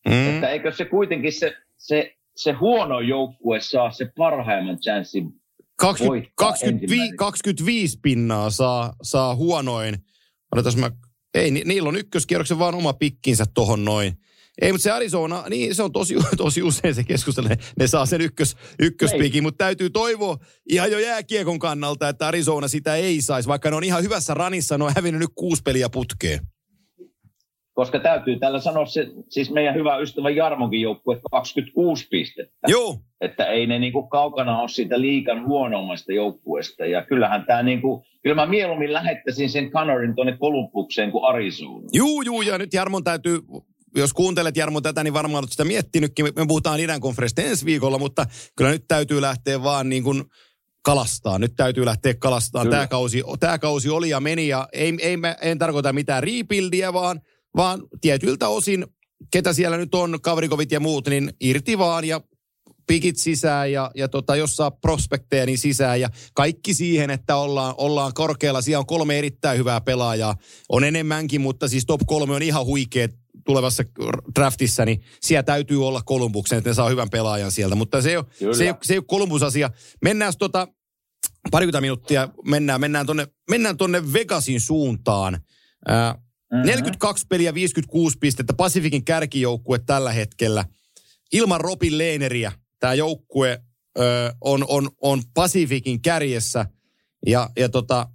[0.08, 0.34] Mm.
[0.34, 5.32] Että eikö se kuitenkin se, se, se huono joukkue saa se parhaimman chanssin
[5.76, 9.94] 20, 25, 25 pinnaa saa, saa huonoin.
[10.52, 10.90] Odotas mä,
[11.34, 14.12] ei, ni, niillä on ykköskierroksen vaan oma pikkinsä tohon noin.
[14.62, 17.48] Ei, mutta se Arizona, niin se on tosi, tosi usein se keskustelu.
[17.78, 20.36] Ne saa sen ykkös, ykköspiikin, mutta täytyy toivoa
[20.68, 24.78] ihan jo jääkiekon kannalta, että Arizona sitä ei saisi, vaikka ne on ihan hyvässä ranissa,
[24.78, 26.40] ne on hävinnyt nyt kuusi peliä putkeen.
[27.78, 32.58] Koska täytyy tällä sanoa se, siis meidän hyvä ystävä Jarmonkin joukkue 26 pistettä.
[32.68, 32.98] Joo.
[33.20, 36.86] Että ei ne niin kuin kaukana ole siitä liikan huonommasta joukkueesta.
[36.86, 41.88] Ja kyllähän tämä niin kuin, kyllä mä mieluummin lähettäisin sen Canorin tuonne Kolumbukseen kuin Arizona.
[41.92, 43.38] Juu, juu, ja nyt Jarmon täytyy
[43.96, 46.24] jos kuuntelet Jarmo tätä, niin varmaan olet sitä miettinytkin.
[46.24, 48.26] Me puhutaan idän konferenssista ensi viikolla, mutta
[48.56, 50.24] kyllä nyt täytyy lähteä vaan niin kuin
[50.82, 51.38] kalastaa.
[51.38, 52.70] Nyt täytyy lähteä kalastaan.
[52.70, 57.20] Tämä kausi, tämä kausi oli ja meni ja ei, ei, en tarkoita mitään rebuildia, vaan,
[57.58, 58.86] vaan tietyiltä osin,
[59.32, 62.20] ketä siellä nyt on, kaverikovit ja muut, niin irti vaan ja
[62.86, 66.00] pikit sisään ja, ja tota, jos saa prospekteja, niin sisään.
[66.00, 68.62] Ja kaikki siihen, että ollaan, ollaan korkealla.
[68.62, 70.36] Siellä on kolme erittäin hyvää pelaajaa.
[70.68, 73.14] On enemmänkin, mutta siis top kolme on ihan huikeet
[73.46, 73.82] tulevassa
[74.38, 77.74] draftissa, niin siellä täytyy olla Kolumbuksen, että ne saa hyvän pelaajan sieltä.
[77.74, 79.70] Mutta se ei ole, se ei ole, se ei ole Kolumbus-asia.
[80.02, 80.68] Mennään tota,
[81.50, 85.40] parikymmentä minuuttia, mennään, mennään tonne, mennään tonne Vegasin suuntaan.
[85.88, 86.66] Ää, mm-hmm.
[86.66, 90.64] 42 peliä, 56 pistettä, Pasifikin kärkijoukkue tällä hetkellä.
[91.32, 93.58] Ilman Robin Lehneriä tämä joukkue
[93.98, 96.66] ö, on, on, on Pasifikin kärjessä.
[97.26, 98.06] Ja, ja tota,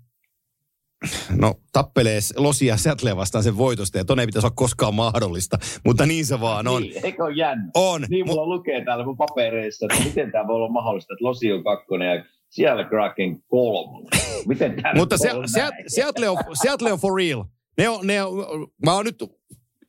[1.36, 6.05] no tappelee Losia Seattlea vastaan sen voitosta ja tonne ei pitäisi olla koskaan mahdollista, mutta
[6.05, 6.81] niin se vaan on.
[6.81, 7.71] Niin, eikö ole jännä?
[7.73, 8.05] On.
[8.09, 11.51] Niin mulla M- lukee täällä mun papereissa, että miten tämä voi olla mahdollista, että Losi
[11.51, 14.09] on kakkonen ja siellä Kraken kolmonen.
[14.47, 17.43] Miten tämä Mutta se, se, Seattle, on, Seattle on for real.
[17.78, 19.24] Ne on, ne on, mä oon nyt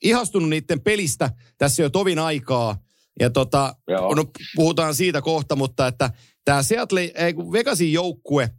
[0.03, 2.77] ihastunut niiden pelistä tässä jo tovin aikaa.
[3.21, 3.75] Ja tota,
[4.17, 4.25] no,
[4.57, 6.11] puhutaan siitä kohta, mutta että
[6.45, 8.51] tämä Seattle, ei, Vegasin joukkue,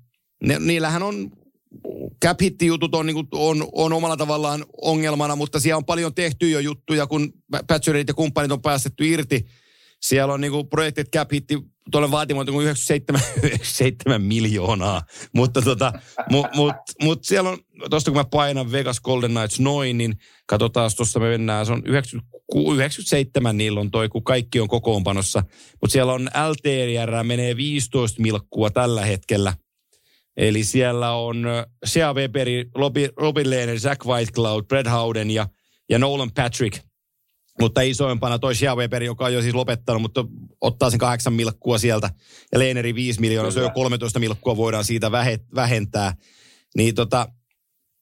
[0.44, 1.32] ne, niillähän on
[2.26, 6.50] cap jutut on, niin kuin, on, on omalla tavallaan ongelmana, mutta siellä on paljon tehty
[6.50, 7.34] jo juttuja, kun
[7.68, 9.46] Patcherit ja kumppanit on päästetty irti.
[10.02, 11.60] Siellä on niin kuin projektit cap hitti
[11.92, 15.02] tuolle vaatimaan 97, 97 miljoonaa.
[15.34, 15.94] Mutta tota,
[16.30, 17.58] mut, mut, mut siellä on,
[17.90, 20.18] tuosta kun mä painan Vegas Golden Knights noin, niin
[20.48, 25.44] katsotaan, tuossa me mennään, se on 97 niillä on toi, kun kaikki on kokoonpanossa.
[25.82, 29.54] Mutta siellä on LTR menee 15 milkkua tällä hetkellä–
[30.38, 31.46] Eli siellä on
[31.86, 32.66] Shea Weberi,
[33.18, 35.48] Robin Lehner, Zach Whitecloud, Brad Howden ja,
[35.90, 36.86] ja Nolan Patrick.
[37.62, 40.26] Mutta isoimpana toi Shea Weberi, joka on jo siis lopettanut, mutta
[40.62, 42.10] ottaa sen kahdeksan milkkua sieltä.
[42.52, 45.12] Ja Lehneri viisi miljoonaa, se on jo 13 milkkua voidaan siitä
[45.56, 46.14] vähentää.
[46.76, 47.28] Niin tota,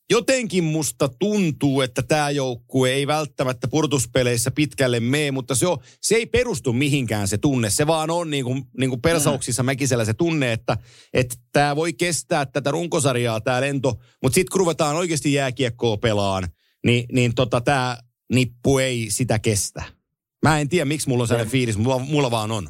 [0.10, 6.16] jotenkin musta tuntuu, että tämä joukkue ei välttämättä purtuspeleissä pitkälle mene, mutta se, on, se
[6.16, 7.70] ei perustu mihinkään se tunne.
[7.70, 10.78] Se vaan on niin kuin, niin kuin persauksissa Mäkisellä se tunne, että
[11.52, 16.48] tämä voi kestää tätä runkosarjaa tämä lento, mutta sitten kun ruvetaan oikeasti jääkiekkoa pelaan,
[16.86, 17.98] niin, niin tota, tämä
[18.30, 19.84] nippu ei sitä kestä.
[20.42, 22.68] Mä en tiedä, miksi mulla on sellainen fiilis, mulla, mulla vaan on.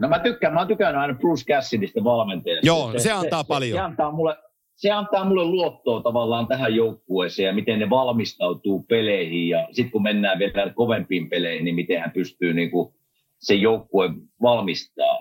[0.00, 2.66] No mä tykkään, mä oon tykännyt aina Bruce Cassidista valmentajasta.
[2.66, 3.76] Joo, se, se antaa se, paljon.
[3.76, 4.36] Se, se antaa mulle,
[4.76, 9.48] se antaa mulle luottoa tavallaan tähän joukkueeseen ja miten ne valmistautuu peleihin.
[9.48, 12.94] Ja sitten kun mennään vielä kovempiin peleihin, niin miten hän pystyy niin kuin
[13.38, 14.10] se joukkue
[14.42, 15.18] valmistaa.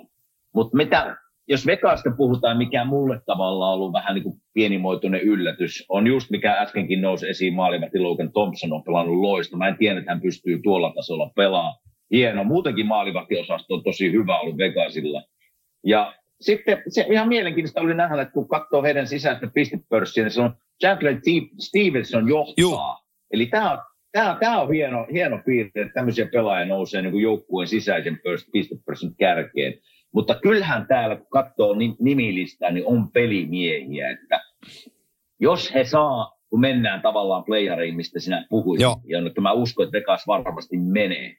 [0.53, 1.17] Mutta mitä,
[1.47, 6.29] jos Vekasta puhutaan, mikä mulle tavallaan on ollut vähän niin kuin pienimuotoinen yllätys, on just
[6.29, 9.57] mikä äskenkin nousi esiin maalivahti Logan Thompson on pelannut loista.
[9.57, 11.75] Mä en tiedä, että hän pystyy tuolla tasolla pelaamaan.
[12.11, 12.43] Hieno.
[12.43, 15.23] Muutenkin maalivahtiosasto on tosi hyvä ollut Vegasilla.
[15.85, 20.41] Ja sitten se ihan mielenkiintoista oli nähdä, että kun katsoo heidän sisäistä pistepörssiä, niin se
[20.41, 21.19] on Chandler
[21.59, 22.53] Stevenson johtaa.
[22.57, 22.79] Juh.
[23.31, 23.77] Eli tämä on,
[24.11, 28.19] tämä, tämä on hieno, hieno piirre, että tämmöisiä pelaajia nousee niin joukkueen sisäisen
[28.51, 29.73] pistepörssin kärkeen.
[30.17, 34.41] Mutta kyllähän täällä, kun katsoo nimilistää, niin on pelimiehiä, että
[35.39, 38.95] jos he saa, kun mennään tavallaan playeriin, mistä sinä puhuit, Joo.
[39.05, 41.35] ja nyt mä uskon, että Vegas varmasti menee,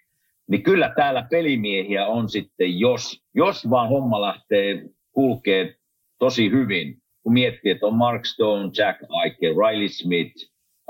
[0.50, 5.74] niin kyllä täällä pelimiehiä on sitten, jos, jos vaan homma lähtee kulkee
[6.18, 10.34] tosi hyvin, kun miettii, että on Mark Stone, Jack Aike, Riley Smith,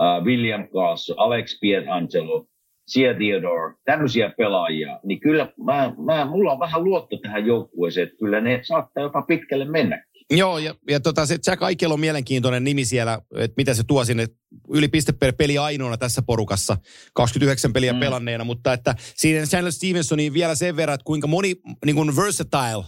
[0.01, 2.47] uh, William Carlson, Alex Pietrangelo,
[2.89, 8.18] Sia Theodore, tämmöisiä pelaajia, niin kyllä mä, mä, mulla on vähän luotto tähän joukkueeseen, että
[8.18, 10.05] kyllä ne saattaa jopa pitkälle mennä.
[10.30, 14.05] Joo, ja, ja tota, se Jack Aikelo on mielenkiintoinen nimi siellä, että mitä se tuo
[14.05, 14.26] sinne
[14.68, 16.76] yli piste per peli ainoana tässä porukassa,
[17.14, 18.01] 29 peliä mm.
[18.01, 22.84] pelanneena, mutta että siinä Chandler Stevensoniin vielä sen verran, että kuinka moni, niin kuin versatile,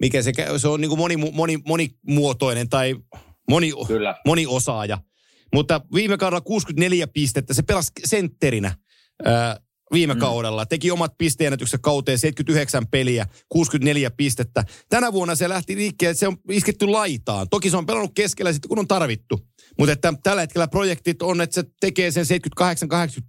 [0.00, 2.96] mikä se, se on niin kuin moni, moni, monimuotoinen tai
[3.50, 4.14] moni, Kyllä.
[4.26, 4.98] moniosaaja.
[5.54, 8.74] Mutta viime kaudella 64 pistettä, se pelasi sentterinä
[9.92, 10.20] viime mm.
[10.20, 10.66] kaudella.
[10.66, 14.64] Teki omat pisteenätykset kauteen 79 peliä, 64 pistettä.
[14.88, 17.48] Tänä vuonna se lähti liikkeelle, että se on isketty laitaan.
[17.48, 19.40] Toki se on pelannut keskellä sitten, kun on tarvittu.
[19.78, 22.24] Mutta että tällä hetkellä projektit on, että se tekee sen
[22.60, 22.66] 78-80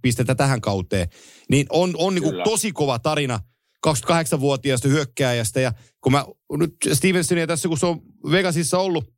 [0.02, 1.08] pistettä tähän kauteen.
[1.50, 3.40] Niin on, on niin kuin tosi kova tarina
[3.86, 5.60] 28-vuotiaasta hyökkääjästä.
[5.60, 6.26] Ja kun mä
[6.58, 9.12] nyt Stevensonia tässä, kun se on Vegasissa ollut,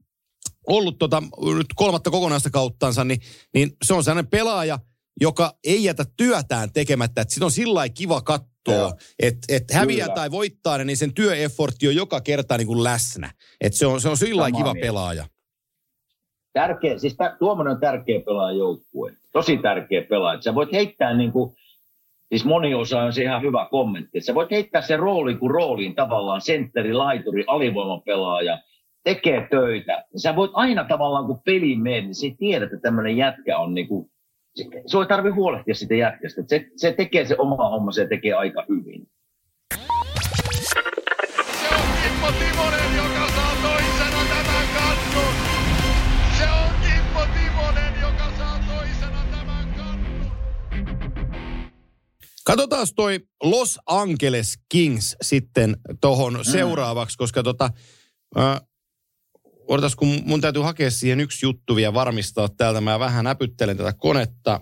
[0.69, 1.23] ollut tota,
[1.57, 3.21] nyt kolmatta kokonaista kauttansa, niin,
[3.55, 4.79] niin se on sellainen pelaaja–
[5.21, 7.21] joka ei jätä työtään tekemättä.
[7.21, 10.15] Että sit on sillä kiva katsoa, että et häviää Kyllä.
[10.15, 13.31] tai voittaa, niin sen työeffortti on joka kerta niin kuin läsnä.
[13.61, 14.87] Että se on, se on sillä kiva mieltä.
[14.87, 15.27] pelaaja.
[16.53, 19.13] Tärkeä, siis Tuomonen on tärkeä pelaaja joukkue.
[19.33, 20.43] Tosi tärkeä pelaaja.
[20.43, 21.57] Sä voit heittää niin kuin,
[22.29, 24.21] siis moni osa on se ihan hyvä kommentti.
[24.21, 28.59] Sä voit heittää sen roolin kuin rooliin tavallaan sentteri, laituri, alivoimapelaaja,
[29.05, 30.05] tekee töitä.
[30.17, 33.89] Sä voit aina tavallaan kun peliin menee, niin sä tiedät, että tämmöinen jätkä on niin
[33.89, 34.11] kuin
[34.55, 36.43] se ei tarvitse huolehtia sitä jätkästä.
[36.47, 39.09] Se, se tekee se oma homma, se tekee aika hyvin.
[39.75, 45.35] Se on Kimmo Timonen, joka saa toisena tämän kannun.
[46.39, 50.33] Se on Kimmo Timonen, joka saa toisena tämän kannun.
[52.45, 56.41] Katsotaan toi Los Angeles Kings sitten tuohon mm.
[56.43, 57.71] seuraavaksi, koska tota,
[58.39, 58.61] äh,
[59.69, 62.81] odotas, kun mun täytyy hakea siihen yksi juttu vielä varmistaa täältä.
[62.81, 64.61] Mä vähän näpyttelen tätä konetta.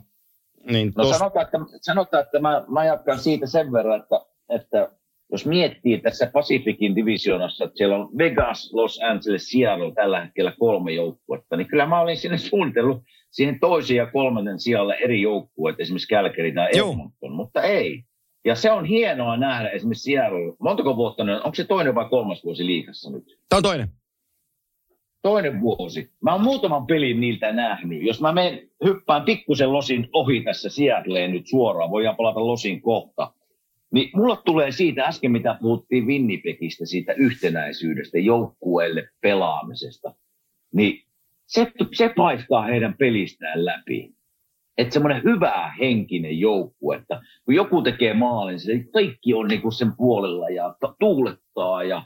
[0.70, 1.18] Niin no tos...
[1.18, 4.16] sanotaan, että, sanotaan, että mä, mä jatkan siitä sen verran, että,
[4.48, 4.90] että
[5.32, 10.92] jos miettii tässä Pacificin divisionassa, että siellä on Vegas, Los Angeles, Seattle tällä hetkellä kolme
[10.92, 16.14] joukkuetta, niin kyllä mä olin sinne suunnitellut siihen toisen ja kolmannen sijalle eri joukkueet, esimerkiksi
[16.14, 18.04] Calgary tai Edmonton, mutta ei.
[18.44, 20.56] Ja se on hienoa nähdä esimerkiksi Seattle.
[20.58, 21.42] Montako vuotta ne on?
[21.44, 23.38] Onko se toinen vai kolmas vuosi liikassa nyt?
[23.48, 23.88] Tämä on toinen
[25.22, 26.10] toinen vuosi.
[26.20, 28.02] Mä oon muutaman pelin niiltä nähnyt.
[28.02, 33.32] Jos mä menen, hyppään pikkusen losin ohi tässä Seattleen nyt suoraan, voidaan palata losin kohta.
[33.92, 40.14] Niin mulla tulee siitä äsken, mitä puhuttiin Winnipegistä, siitä yhtenäisyydestä, joukkueelle pelaamisesta.
[40.74, 41.04] Niin
[41.46, 44.14] se, se paistaa heidän pelistään läpi.
[44.78, 49.96] Että semmoinen hyvä henkinen joukkue, että kun joku tekee maalin, se kaikki on niinku sen
[49.96, 52.02] puolella ja tuulettaa ja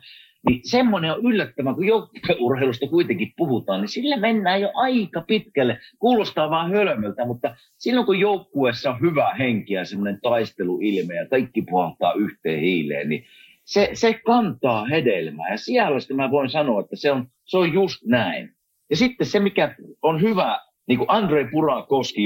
[0.48, 5.78] niin semmoinen on yllättävän, kun joukkueurheilusta kuitenkin puhutaan, niin sillä mennään jo aika pitkälle.
[5.98, 11.62] Kuulostaa vaan hölmöltä, mutta silloin kun joukkueessa on hyvä henki ja semmoinen taisteluilme ja kaikki
[11.62, 13.24] puhaltaa yhteen hiileen, niin
[13.64, 15.50] se, se kantaa hedelmää.
[15.50, 18.52] Ja siellä mä voin sanoa, että se on, se on just näin.
[18.90, 22.24] Ja sitten se, mikä on hyvä, niin kuin Andrei Purakoski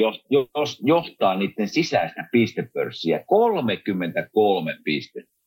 [0.87, 5.40] johtaa niiden sisäistä pistepörssiä, 33 pistettä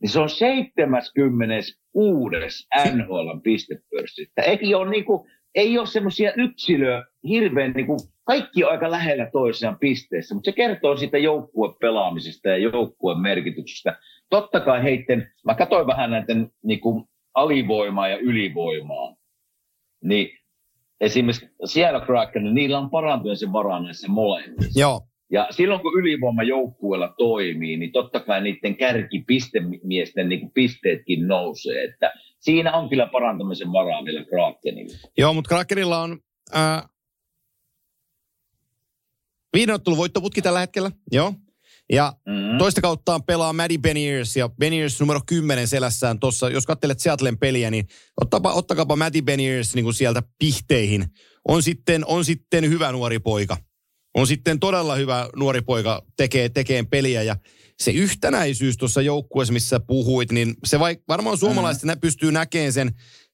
[0.00, 2.66] niin se on 76.
[2.94, 4.32] NHL pistepörssi.
[4.46, 9.30] Ei ole, niin kuin, ei ole semmoisia yksilöä hirveän, niin kuin, kaikki on aika lähellä
[9.32, 13.98] toisiaan pisteessä, mutta se kertoo siitä joukkuepelaamisesta ja joukkueen merkityksestä.
[14.30, 19.16] Totta kai heitten, mä katsoin vähän näiden niin kuin, alivoimaa ja ylivoimaa,
[20.04, 20.28] niin
[21.00, 24.80] esimerkiksi siellä Kraken, niin niillä on parantumisen varaa näissä molemmissa.
[24.80, 25.00] Joo.
[25.30, 31.84] Ja silloin kun ylivoima joukkueella toimii, niin totta kai niiden kärkipistemiesten niin kuin pisteetkin nousee.
[31.84, 34.98] Että siinä on kyllä parantamisen varaa vielä Krakenilla.
[35.18, 36.18] Joo, mutta Krakenilla on
[36.56, 36.82] äh,
[39.52, 40.90] viiden voittoputki tällä hetkellä.
[41.12, 41.34] Joo.
[41.92, 42.58] Ja mm-hmm.
[42.58, 46.50] toista kauttaan pelaa Maddie Beniers ja Beniers numero 10 selässään tuossa.
[46.50, 47.86] Jos katselet Seattlen peliä, niin
[48.20, 51.04] ottapa, ottakapa Maddie Beniers niin kuin sieltä pihteihin.
[51.48, 53.56] On sitten, on sitten hyvä nuori poika
[54.14, 57.36] on sitten todella hyvä nuori poika tekee, tekee peliä ja
[57.80, 62.00] se yhtenäisyys tuossa joukkueessa, missä puhuit, niin se vaik- varmaan suomalaiset mm.
[62.00, 62.92] pystyy näkemään sen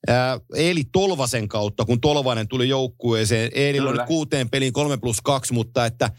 [0.08, 3.50] ää, Eeli Tolvasen kautta, kun Tolvanen tuli joukkueeseen.
[3.54, 6.10] Eelillä on nyt kuuteen peliin kolme plus kaksi, mutta että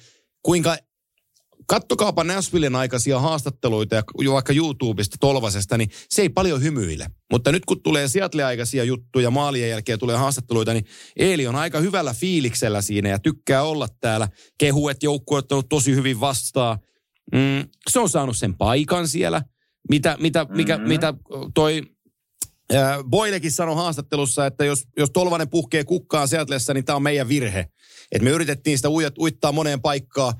[0.44, 0.78] kuinka
[1.68, 7.08] kattokaapa Nashvillen aikaisia haastatteluita ja vaikka YouTubesta Tolvasesta, niin se ei paljon hymyile.
[7.32, 12.14] Mutta nyt kun tulee Seattle-aikaisia juttuja, maalien jälkeen tulee haastatteluita, niin Eeli on aika hyvällä
[12.14, 14.28] fiiliksellä siinä ja tykkää olla täällä.
[14.58, 16.80] Kehu, että joukkue on tosi hyvin vastaan.
[17.34, 19.42] Mm, se on saanut sen paikan siellä.
[19.90, 20.90] Mitä, mitä, mikä, mm-hmm.
[20.90, 21.14] mitä
[21.54, 21.82] toi
[23.10, 27.68] Boilekin sanoi haastattelussa, että jos, jos Tolvanen puhkee kukkaan Seatlessa, niin tämä on meidän virhe.
[28.12, 28.90] Et me yritettiin sitä
[29.20, 30.34] uittaa moneen paikkaan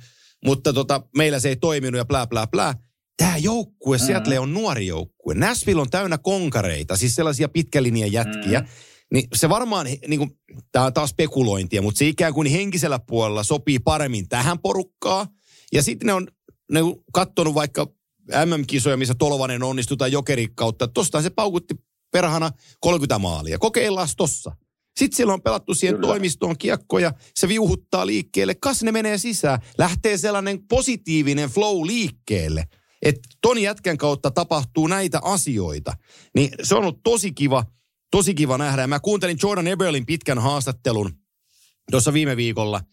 [0.46, 2.74] mutta tota, meillä se ei toiminut ja plää, plää, plää.
[3.18, 4.08] Tämä joukkue, mm-hmm.
[4.08, 5.34] Seattle on nuori joukkue.
[5.34, 8.60] Nashville on täynnä konkareita, siis sellaisia pitkälinjan jätkiä.
[8.60, 8.74] Mm-hmm.
[9.14, 10.32] Niin se varmaan, niin kuin,
[10.72, 15.28] tämä on taas spekulointia, mutta se ikään kuin henkisellä puolella sopii paremmin tähän porukkaan.
[15.74, 16.28] Ja sitten ne on,
[16.72, 17.88] ne on kattonut vaikka
[18.46, 20.88] MM-kisoja, missä Tolvanen onnistui tai jokerikkautta.
[20.88, 21.76] Tosta se paukutti
[22.12, 23.60] perhana 30 maalia.
[23.60, 24.52] Kokeillaan tossa.
[24.98, 26.08] Sitten siellä on pelattu siihen Kyllä.
[26.08, 29.60] toimistoon kiekkoja, se viuhuttaa liikkeelle, kas ne menee sisään.
[29.78, 32.68] Lähtee sellainen positiivinen flow liikkeelle,
[33.02, 35.94] että ton jätkän kautta tapahtuu näitä asioita.
[36.36, 37.66] Niin se on ollut tosi kiva,
[38.12, 38.82] tosi kiva nähdä.
[38.82, 41.12] Ja mä kuuntelin Jordan Eberlin pitkän haastattelun
[41.92, 42.82] tuossa viime viikolla–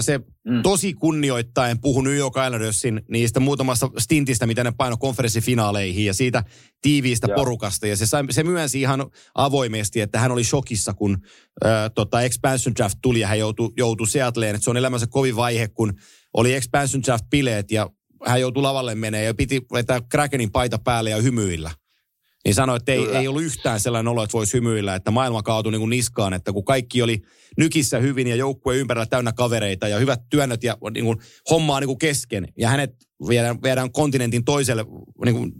[0.00, 0.62] se mm.
[0.62, 6.44] tosi kunnioittaen puhui New York Islandersin niistä muutamasta stintistä, mitä ne paino konferenssifinaaleihin ja siitä
[6.82, 7.36] tiiviistä Joo.
[7.36, 7.86] porukasta.
[7.86, 11.18] Ja se, sai, se myönsi ihan avoimesti, että hän oli shokissa, kun
[11.64, 14.54] äh, tota expansion draft tuli ja hän joutui, joutui Seattleen.
[14.54, 15.92] Että se on elämänsä kovin vaihe, kun
[16.34, 17.90] oli expansion draft bileet ja
[18.26, 21.70] hän joutui lavalle menee ja piti vetää Krakenin paita päälle ja hymyillä.
[22.44, 25.72] Niin sanoi, että ei, ei ollut yhtään sellainen olo, että voisi hymyillä, että maailma kaatui
[25.72, 27.22] niin kuin niskaan, että kun kaikki oli
[27.58, 31.18] nykissä hyvin ja joukkue ympärillä täynnä kavereita ja hyvät työnnöt ja niin kuin,
[31.50, 32.48] hommaa niin kuin kesken.
[32.58, 32.94] Ja hänet
[33.28, 34.84] viedään, viedään kontinentin toiselle
[35.24, 35.52] niin kuin,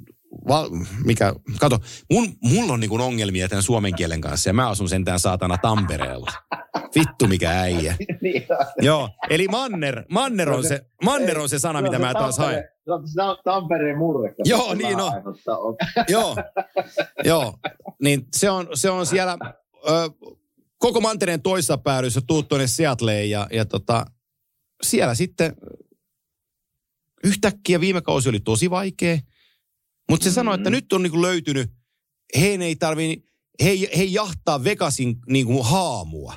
[0.49, 0.71] val,
[1.05, 1.79] mikä, kato,
[2.13, 5.59] mun, mulla on niin kuin ongelmia tämän suomen kielen kanssa ja mä asun sentään saatana
[5.59, 6.33] Tampereella.
[6.95, 7.97] Vittu mikä äijä.
[8.21, 8.47] Niin
[8.81, 12.65] Joo, eli manner, manner on se, manner on se sana, mitä mä taas haen.
[13.45, 14.35] Tampereen murre.
[14.45, 15.77] Joo, niin on.
[16.09, 16.37] Joo,
[17.25, 17.55] joo.
[18.03, 19.39] Niin se on, se on siellä
[19.89, 20.11] ö,
[20.79, 24.07] koko mantereen toissa päädyssä tuut tuonne Seattleen ja, ja tota,
[24.83, 25.57] siellä sitten
[27.25, 29.19] yhtäkkiä viime kausi oli tosi vaikea.
[30.11, 30.35] Mutta se mm-hmm.
[30.35, 31.71] sanoi, että nyt on niinku löytynyt,
[32.41, 33.25] he ei tarvi,
[33.65, 36.35] he, he jahtaa Vegasin niinku haamua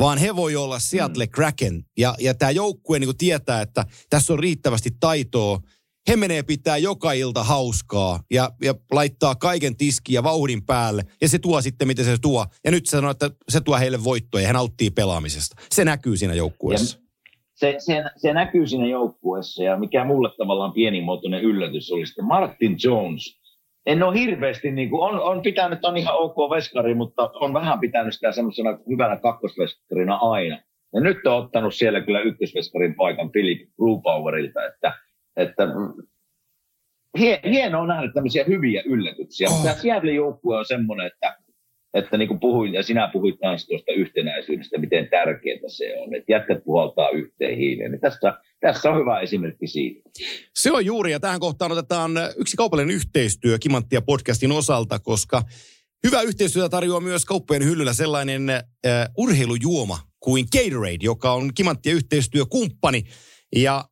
[0.00, 1.30] vaan he voi olla Seattle mm.
[1.30, 1.84] Kraken.
[1.96, 5.60] Ja, ja tämä joukkue niin tietää, että tässä on riittävästi taitoa.
[6.08, 11.02] He menee pitää joka ilta hauskaa ja, ja laittaa kaiken tiski ja vauhdin päälle.
[11.20, 12.46] Ja se tuo sitten, miten se tuo.
[12.64, 15.56] Ja nyt se sanoo, että se tuo heille voittoja ja he nauttii pelaamisesta.
[15.70, 16.98] Se näkyy siinä joukkueessa.
[17.54, 22.76] se, se, se näkyy siinä joukkueessa ja mikä mulle tavallaan pienimuotoinen yllätys oli sitten Martin
[22.84, 23.22] Jones–
[23.86, 27.80] en ole hirveästi, niin kuin, on, on pitänyt, on ihan ok veskari, mutta on vähän
[27.80, 30.58] pitänyt sitä semmoisena hyvänä kakkosveskarina aina.
[30.94, 34.92] Ja nyt on ottanut siellä kyllä ykkösveskarin paikan Philip Rupowerilta, että,
[35.36, 35.62] että
[37.18, 39.48] hie, hienoa nähdä tämmöisiä hyviä yllätyksiä.
[39.50, 39.62] Oh.
[39.62, 41.36] Tämä Seattle-joukkue on semmoinen, että
[41.94, 46.32] että niin kuin puhuin, ja sinä puhuit myös tuosta yhtenäisyydestä, miten tärkeää se on, että
[46.32, 47.90] jätkät puhaltaa yhteen hiileen.
[47.90, 50.10] Niin tässä, tässä on hyvä esimerkki siitä.
[50.54, 55.42] Se on juuri, ja tähän kohtaan otetaan yksi kaupallinen yhteistyö Kimanttia podcastin osalta, koska
[56.06, 58.62] hyvä yhteistyötä tarjoaa myös kauppojen hyllyllä sellainen äh,
[59.16, 63.02] urheilujuoma kuin Gatorade, joka on Kimanttia yhteistyökumppani.
[63.56, 63.84] Ja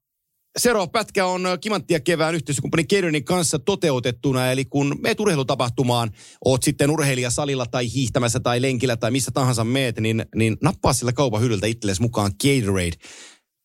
[0.59, 6.11] Seuraava pätkä on Kimanttia kevään yhteiskumppani Keirinin kanssa toteutettuna, eli kun meet urheilutapahtumaan,
[6.45, 10.93] oot sitten urheilija salilla tai hiihtämässä tai lenkillä tai missä tahansa meet, niin, niin nappaa
[10.93, 12.97] sillä kaupan hyllyltä itsellesi mukaan Gatorade.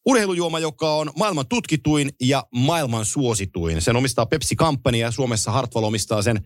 [0.06, 3.82] Urheilujuoma, joka on maailman tutkituin ja maailman suosituin.
[3.82, 6.40] Sen omistaa Pepsi Company ja Suomessa Hartwall omistaa sen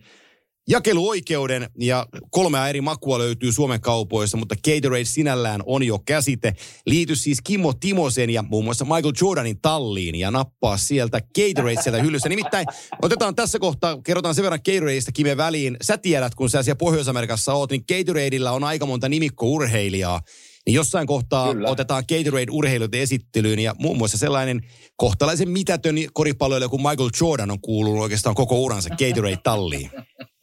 [0.68, 6.54] jakeluoikeuden ja kolmea eri makua löytyy Suomen kaupoissa, mutta Gatorade sinällään on jo käsite.
[6.86, 12.02] Liity siis Kimmo Timosen ja muun muassa Michael Jordanin talliin ja nappaa sieltä Gatorade sieltä
[12.02, 12.28] hyllyssä.
[12.28, 12.66] Nimittäin
[13.02, 15.76] otetaan tässä kohtaa, kerrotaan sen verran Gatoradeista Kime väliin.
[15.82, 20.20] Sä tiedät, kun sä siellä Pohjois-Amerikassa oot, niin Gatoradeilla on aika monta nimikko-urheilijaa.
[20.66, 21.70] Niin jossain kohtaa Kyllä.
[21.70, 24.60] otetaan Gatorade urheiluiden esittelyyn ja muun muassa sellainen
[24.96, 29.90] kohtalaisen mitätön koripalloilija kuin Michael Jordan on kuulunut oikeastaan koko uransa Gatorade-talliin.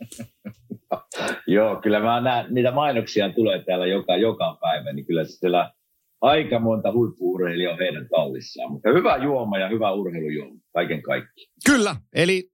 [1.48, 5.74] Joo, kyllä mä näen, niitä mainoksia tulee täällä joka, joka päivä, niin kyllä siellä
[6.22, 8.72] aika monta huippuurheilijaa heidän tallissaan.
[8.72, 11.50] Mutta hyvä juoma ja hyvä urheilujuoma, kaiken kaikki.
[11.66, 12.52] Kyllä, eli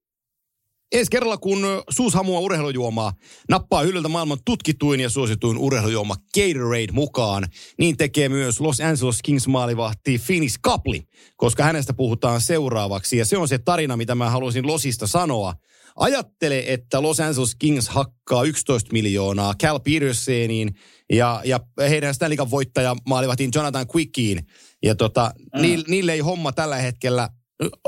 [0.92, 1.58] ensi kerralla kun
[1.90, 3.14] suushamua urheilujuomaa
[3.50, 7.44] nappaa hyllyltä maailman tutkituin ja suosituin urheilujuoma Gatorade mukaan,
[7.80, 11.04] niin tekee myös Los Angeles Kings maalivahti Finis Kapli,
[11.36, 13.18] koska hänestä puhutaan seuraavaksi.
[13.18, 15.54] Ja se on se tarina, mitä mä haluaisin Losista sanoa–
[15.98, 20.76] Ajattele, että Los Angeles Kings hakkaa 11 miljoonaa Cal Petersoniin
[21.14, 24.48] ja, ja heidän Stanley Cup voittaja maalivahtiin Jonathan Quickiin.
[24.84, 25.62] Ja tota, mm.
[25.62, 27.30] niille, niille ei homma tällä hetkellä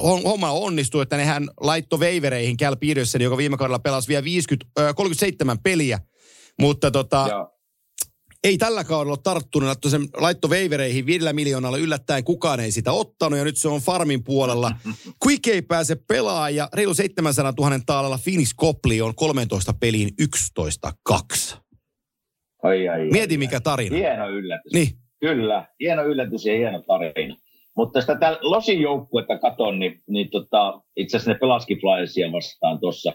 [0.01, 4.95] homma onnistuu, että nehän laitto veivereihin Cal Peterson, joka viime kaudella pelasi vielä 50, äh,
[4.95, 5.99] 37 peliä.
[6.59, 7.49] Mutta tota,
[8.43, 12.91] ei tällä kaudella ole tarttunut, laitto, sen, laitto veivereihin viidellä miljoonalla yllättäen kukaan ei sitä
[12.91, 14.71] ottanut ja nyt se on farmin puolella.
[15.25, 20.09] Quick ei pääse pelaa ja reilu 700 000 taalalla Phoenix Kopli on 13 peliin
[21.13, 21.57] 11-2.
[22.63, 23.97] Ai, ai, Mieti ai, mikä tarina.
[23.97, 24.73] Hieno yllätys.
[24.73, 24.87] Niin.
[25.19, 27.35] Kyllä, hieno yllätys ja hieno tarina.
[27.75, 32.79] Mutta sitä tätä Losin joukkuetta katon, niin, niin tota, itse asiassa ne pelaski Flyersia vastaan
[32.79, 33.13] tuossa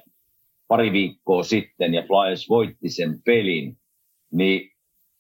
[0.69, 3.77] pari viikkoa sitten, ja Flyers voitti sen pelin.
[4.33, 4.74] Niin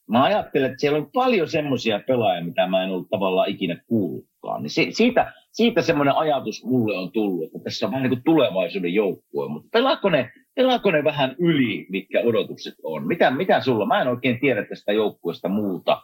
[0.08, 4.62] mä ajattelen, että siellä on paljon semmoisia pelaajia, mitä mä en ollut tavallaan ikinä kuullutkaan.
[4.62, 8.24] Niin si- siitä, siitä semmoinen ajatus mulle on tullut, että tässä on vähän niin kuin
[8.24, 13.06] tulevaisuuden joukkue, mutta pelaako ne, pelaako ne vähän yli, mitkä odotukset on?
[13.06, 13.86] Mitä, mitä sulla?
[13.86, 16.02] Mä en oikein tiedä tästä joukkueesta muuta.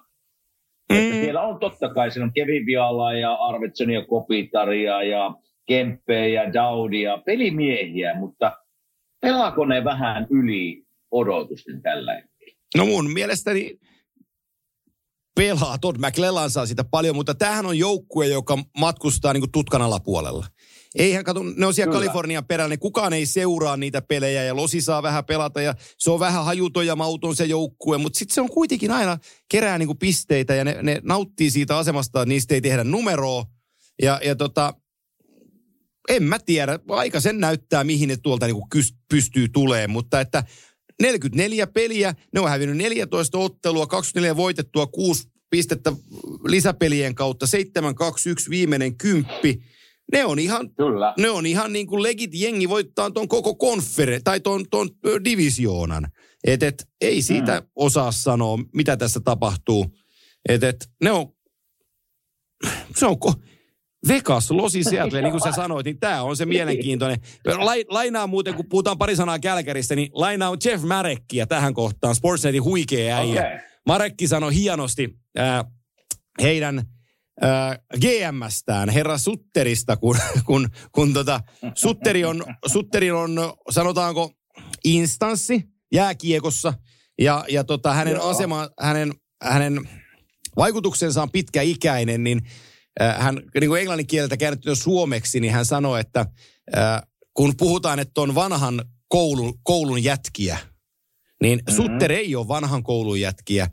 [0.92, 0.98] Mm.
[0.98, 5.34] Että siellä on totta kai, siellä on Kevin Viala ja Arvidsson ja Kopitaria ja
[5.66, 8.52] Kempe ja Daudia, pelimiehiä, mutta
[9.20, 12.56] pelaako ne vähän yli odotusten tällä hetkellä?
[12.76, 13.78] No mun mielestäni
[15.40, 15.78] pelaa.
[15.78, 20.46] Todd McLellan saa sitä paljon, mutta tämähän on joukkue, joka matkustaa niin kuin tutkan alapuolella.
[20.94, 22.04] Eihän kato, ne on siellä Kyllä.
[22.04, 26.10] Kalifornian perällä, niin kukaan ei seuraa niitä pelejä ja Losi saa vähän pelata ja se
[26.10, 29.18] on vähän hajuton ja mauton se joukkue, mutta sitten se on kuitenkin aina
[29.50, 33.44] kerää niinku pisteitä ja ne, ne nauttii siitä asemasta, että niistä ei tehdä numeroa.
[34.02, 34.74] Ja, ja tota,
[36.08, 38.68] en mä tiedä, aika sen näyttää, mihin ne tuolta niinku
[39.10, 40.44] pystyy tulemaan, mutta että
[41.00, 45.92] 44 peliä, ne on hävinnyt 14 ottelua, 24 voitettua, 6 pistettä
[46.44, 49.62] lisäpelien kautta, 7-2-1 viimeinen kymppi.
[50.12, 51.14] Ne on ihan, Kyllä.
[51.18, 54.88] Ne on ihan niin kuin legit jengi voittaa tuon koko konfere, tai tuon, tuon
[55.24, 56.06] divisioonan.
[56.44, 57.66] Et, et, ei siitä mm.
[57.76, 59.86] osaa sanoa, mitä tässä tapahtuu.
[60.48, 61.26] Et, et, ne on,
[62.96, 63.16] se on,
[64.08, 67.18] Vegas, Losi Seattle, niin kuin sä sanoit, niin tämä on se mielenkiintoinen.
[67.88, 73.16] Lainaa muuten, kun puhutaan pari sanaa Kälkäristä, niin lainaa Jeff Marekkiä tähän kohtaan, Sportsnetin huikea
[73.16, 73.40] äijä.
[73.40, 73.69] Okay.
[73.90, 75.64] Marekki sanoi hienosti äh,
[76.42, 76.78] heidän
[77.44, 80.16] äh, GMstään, herra Sutterista, kun,
[80.46, 81.40] kun, kun tota,
[81.74, 83.36] Sutteri, on, Sutteri on,
[83.70, 84.32] sanotaanko,
[84.84, 86.74] instanssi jääkiekossa,
[87.20, 89.12] ja, ja tota, hänen asema, hänen,
[89.42, 89.88] hänen
[90.56, 92.40] vaikutuksensa on pitkäikäinen, niin
[93.16, 96.26] hän niin kuin englannin kieltä käännetty suomeksi, niin hän sanoi, että
[97.34, 100.58] kun puhutaan, että on vanhan koulun, koulun jätkiä,
[101.42, 101.76] niin mm-hmm.
[101.76, 103.68] Sutter ei ole vanhan koulun jätkiä.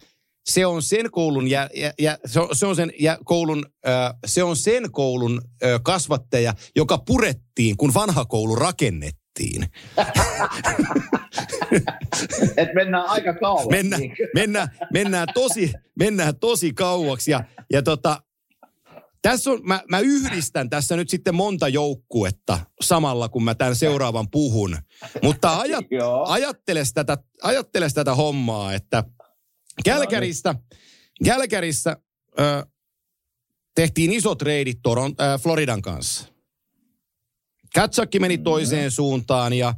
[0.46, 4.14] Se on sen koulun, ja, ja, ja, se on, se on sen ja koulun, äh,
[4.26, 9.68] se on sen koulun äh, kasvattaja, joka purettiin, kun vanha koulu rakennettiin.
[12.58, 13.70] Et mennään aika kauaksi.
[13.70, 14.02] Mennään,
[14.36, 17.32] mennään, mennään, tosi, mennään tosi kauaksi.
[17.32, 17.44] Ja,
[17.74, 18.22] ja tota,
[19.22, 24.30] tässä on, mä, mä yhdistän tässä nyt sitten monta joukkuetta samalla, kun mä tämän seuraavan
[24.30, 24.78] puhun.
[25.24, 25.86] Mutta ajat,
[26.26, 29.04] ajatteles, tätä, ajatteles tätä hommaa, että
[29.84, 30.56] Kälkäristä,
[31.26, 31.98] Kälkärissä
[32.40, 32.66] ö,
[33.76, 36.26] tehtiin iso treidit Toron, ö, Floridan kanssa.
[37.76, 39.74] Katsakki meni toiseen suuntaan ja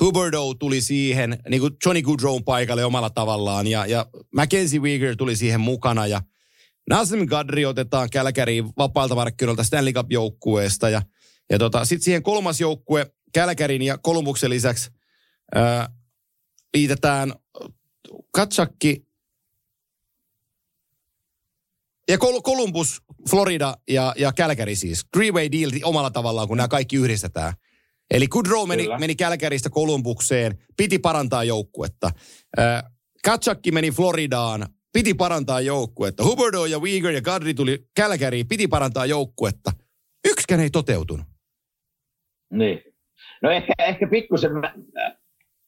[0.00, 5.36] Huberdo tuli siihen, niin kuin Johnny Goodrow paikalle omalla tavallaan ja, ja Mackenzie Weeger tuli
[5.36, 6.20] siihen mukana ja–
[6.90, 11.02] Nazem Gadri otetaan Kälkäriin vapaalta markkinoilta Stanley Cup-joukkueesta ja,
[11.50, 14.90] ja tota, sitten siihen kolmas joukkue Kälkärin ja Kolumbuksen lisäksi
[15.54, 15.88] ää,
[16.74, 17.34] liitetään
[18.30, 19.06] Katsakki
[22.08, 25.06] ja Kol- Columbus, Florida ja, ja Kälkäri siis.
[25.16, 27.52] Three-way deal omalla tavallaan, kun nämä kaikki yhdistetään.
[28.10, 32.10] Eli Goodrow meni, meni Kälkäristä Kolumbukseen, piti parantaa joukkuetta.
[32.58, 32.82] Äh,
[33.24, 36.24] Katsakki meni Floridaan, piti parantaa joukkuetta.
[36.24, 39.70] Huberdo ja Weeger ja Kadri tuli Kälkäriin, piti parantaa joukkuetta.
[40.24, 41.26] Yksikään ei toteutunut.
[42.52, 42.82] Niin.
[43.42, 44.50] No ehkä, ehkä pikkusen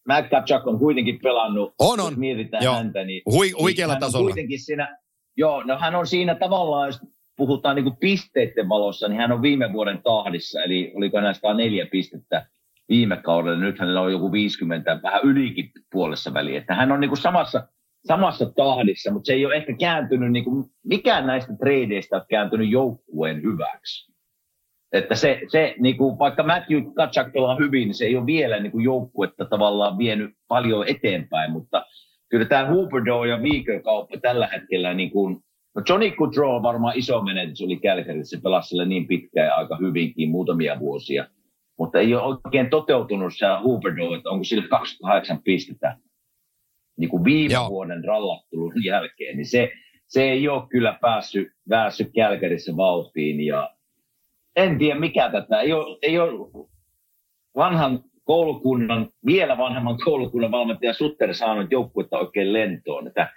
[0.09, 2.07] Matt Kachak on kuitenkin pelannut, on, on.
[2.07, 2.75] jos mietitään Joo.
[2.75, 4.27] häntä, niin, Hui, huikealla niin tasolla.
[4.27, 4.99] Kuitenkin siinä,
[5.37, 7.01] joo, no hän on siinä tavallaan, jos
[7.37, 11.87] puhutaan niin kuin pisteiden valossa, niin hän on viime vuoden tahdissa, eli oliko näistä neljä
[11.87, 12.47] pistettä
[12.89, 17.11] viime kaudella, nyt hänellä on joku 50, vähän ylikin puolessa väliin, että hän on niin
[17.11, 17.69] kuin samassa
[18.07, 22.71] samassa tahdissa, mutta se ei ole ehkä kääntynyt, niin kuin, mikään näistä tradeista on kääntynyt
[22.71, 24.13] joukkueen hyväksi.
[24.93, 28.61] Että se, se niin kuin, vaikka Matthew Katchak pelaa hyvin, niin se ei ole vielä
[28.61, 31.87] niin kuin joukkuetta tavallaan vienyt paljon eteenpäin, mutta
[32.29, 35.37] kyllä tämä Hooperdo ja Weaker kauppa tällä hetkellä, niin kuin,
[35.75, 39.55] no Johnny Goodrow on varmaan iso menetys, oli Kälkärissä, se pelasi sille niin pitkään ja
[39.55, 41.27] aika hyvinkin, muutamia vuosia,
[41.79, 45.97] mutta ei ole oikein toteutunut se Hooperdo, että onko sillä 28 pistettä
[46.97, 47.71] niin kuin viime Joo.
[47.71, 49.73] vuoden rallattelun jälkeen, niin se,
[50.07, 53.47] se ei ole kyllä päässyt, päässyt Kälkärissä vauhtiin.
[53.47, 53.71] Ja
[54.57, 56.67] en tiedä mikä tätä, ei ole, ei ole
[57.57, 63.33] vanhan koulukunnan, vielä vanhemman koulukunnan valmentaja Sutter saanut joukkuetta oikein lentoon, että,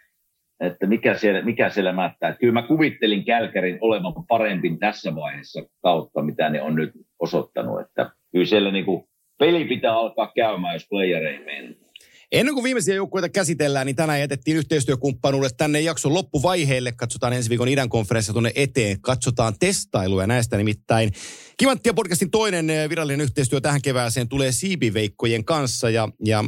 [0.59, 2.33] että mikä, siellä, mikä siellä mättää.
[2.33, 8.11] Kyllä mä kuvittelin Kälkärin olevan parempi tässä vaiheessa kautta, mitä ne on nyt osoittanut, että
[8.31, 9.03] kyllä siellä niin kuin
[9.39, 11.75] peli pitää alkaa käymään, jos player ei mene.
[12.31, 16.91] Ennen kuin viimeisiä joukkueita käsitellään, niin tänään jätettiin yhteistyökumppanuudet tänne jakson loppuvaiheelle.
[16.91, 19.01] Katsotaan ensi viikon idän konferenssia tuonne eteen.
[19.01, 21.11] Katsotaan testailuja näistä nimittäin.
[21.57, 26.43] Kivanttia podcastin toinen eh, virallinen yhteistyö tähän kevääseen tulee Siipiveikkojen kanssa ja, ja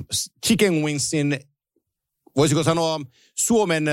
[0.45, 1.39] Chicken Wingsin,
[2.36, 2.99] voisiko sanoa
[3.38, 3.86] Suomen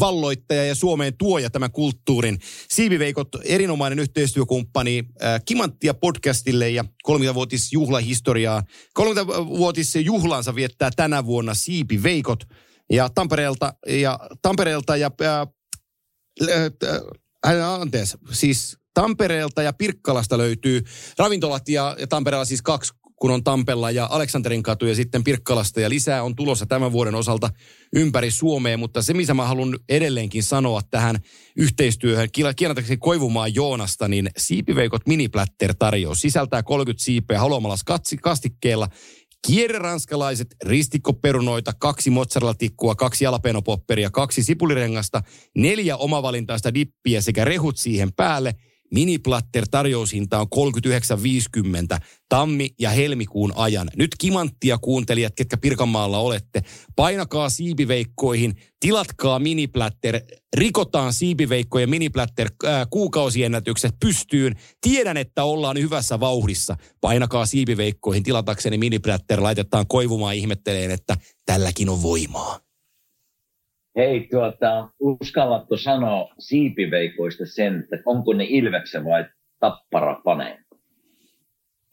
[0.00, 2.38] valloittaja ja Suomeen tuoja tämän kulttuurin.
[2.68, 5.04] Siiviveikot, erinomainen yhteistyökumppani
[5.44, 8.62] Kimanttia podcastille ja 30-vuotis juhlahistoriaa.
[8.98, 12.44] 30-vuotis juhlansa viettää tänä vuonna Siipiveikot
[12.92, 15.46] ja Tampereelta ja, Tampereelta ja ää,
[17.44, 20.82] ää, anteeksi, siis Tampereelta ja Pirkkalasta löytyy
[21.18, 25.80] ravintolat ja, ja Tampereella siis kaksi kun on Tampella ja Aleksanterin katu ja sitten Pirkkalasta
[25.80, 27.50] ja lisää on tulossa tämän vuoden osalta
[27.96, 31.16] ympäri Suomea, mutta se mitä mä haluan edelleenkin sanoa tähän
[31.56, 37.76] yhteistyöhön, kieltäkseni Koivumaan Joonasta, niin Siipiveikot miniplätter tarjous sisältää 30 siipeä haluamalla
[38.22, 38.88] kastikkeella.
[39.46, 45.22] Kierreranskalaiset ristikkoperunoita, kaksi mozzarella-tikkua, kaksi jalapeno-popperia, kaksi sipulirengasta,
[45.56, 48.54] neljä omavalintaista dippiä sekä rehut siihen päälle–
[48.94, 53.90] Miniplatter tarjoushinta on 39,50 tammi- ja helmikuun ajan.
[53.96, 56.62] Nyt kimanttia kuuntelijat, ketkä Pirkanmaalla olette,
[56.96, 60.20] painakaa siipiveikkoihin, tilatkaa Miniplatter,
[60.56, 64.56] rikotaan siipiveikko ja Miniplatter äh, kuukausiennätykset pystyyn.
[64.80, 66.76] Tiedän, että ollaan hyvässä vauhdissa.
[67.00, 71.16] Painakaa siipiveikkoihin, tilatakseni Miniplatter, laitetaan koivumaan ihmetteleen, että
[71.46, 72.65] tälläkin on voimaa.
[73.96, 79.24] Hei, tuota, uskallatko sanoa siipiveikoista sen, että onko ne Ilveksen vai
[79.60, 80.64] Tappara paneen?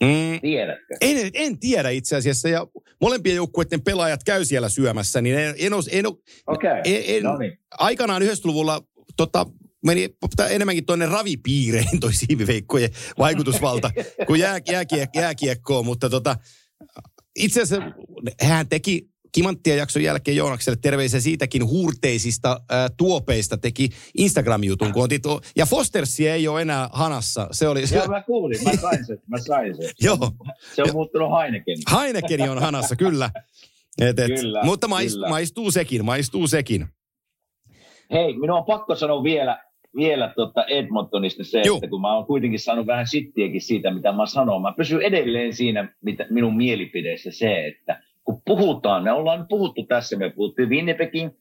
[0.03, 0.95] Mm, Tiedätkö?
[1.01, 2.67] En, en tiedä itse asiassa, ja
[3.01, 6.05] molempien joukkueiden pelaajat käy siellä syömässä, niin en, en, en,
[6.47, 6.81] okay.
[6.85, 7.59] en, en no niin.
[7.71, 8.81] aikanaan 90-luvulla
[9.17, 9.45] tota,
[9.85, 10.09] meni
[10.49, 13.91] enemmänkin tuonne ravipiireihin toi siipiveikkojen vaikutusvalta
[14.27, 16.35] kuin jää, jääkiek, jääkiekkoon, mutta tota,
[17.35, 17.91] itse asiassa
[18.41, 25.23] hän teki Kimanttia jakson jälkeen Joonakselle terveisiä siitäkin huurteisista ää, tuopeista teki Instagram-jutun, kun otit,
[25.55, 27.47] ja Fostersi ei ole enää hanassa.
[27.51, 29.89] Se oli, Joo, mä kuulin, mä sain sen, mä sain sen.
[30.05, 30.31] Joo.
[30.75, 31.77] Se on muuttunut Heineken.
[31.91, 33.29] Heinekeni on hanassa, kyllä.
[34.01, 35.29] Et, et, kyllä mutta maist, kyllä.
[35.29, 36.87] maistuu sekin, maistuu sekin.
[38.11, 39.63] Hei, minun on pakko sanoa vielä,
[39.95, 41.77] vielä tuota Edmontonista se, Juh.
[41.77, 44.61] että kun mä oon kuitenkin saanut vähän sittiäkin siitä, mitä mä sanon.
[44.61, 50.17] Mä pysyn edelleen siinä mitä minun mielipideessä se, että kun puhutaan, me ollaan puhuttu tässä,
[50.17, 51.31] me puhuttiin Winnipegin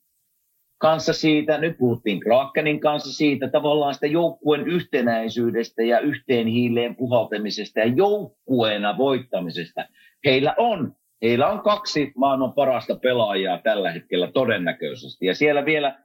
[0.79, 7.81] kanssa siitä, nyt puhuttiin Krakenin kanssa siitä, tavallaan sitä joukkueen yhtenäisyydestä ja yhteen hiileen puhaltamisesta
[7.81, 9.85] ja joukkueena voittamisesta.
[10.25, 15.27] Heillä on, heillä on kaksi maailman parasta pelaajaa tällä hetkellä todennäköisesti.
[15.27, 16.03] Ja siellä vielä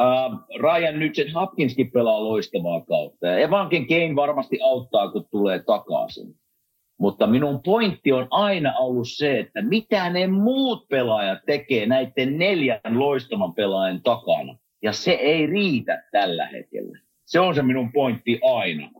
[0.00, 3.26] Uh, Ryan Nugent Hopkinskin pelaa loistavaa kautta.
[3.26, 6.34] Ja Evanken Kane varmasti auttaa, kun tulee takaisin.
[6.98, 12.80] Mutta minun pointti on aina ollut se, että mitä ne muut pelaajat tekee näiden neljän
[12.98, 14.58] loistavan pelaajan takana.
[14.82, 16.98] Ja se ei riitä tällä hetkellä.
[17.24, 18.90] Se on se minun pointti aina.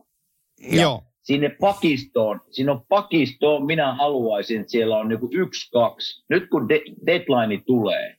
[0.71, 1.03] Ja Joo.
[1.23, 6.25] Sinne pakistoon, sinne on pakistoon, minä haluaisin, että siellä on niinku yksi, kaksi.
[6.29, 8.15] Nyt kun de- deadline tulee,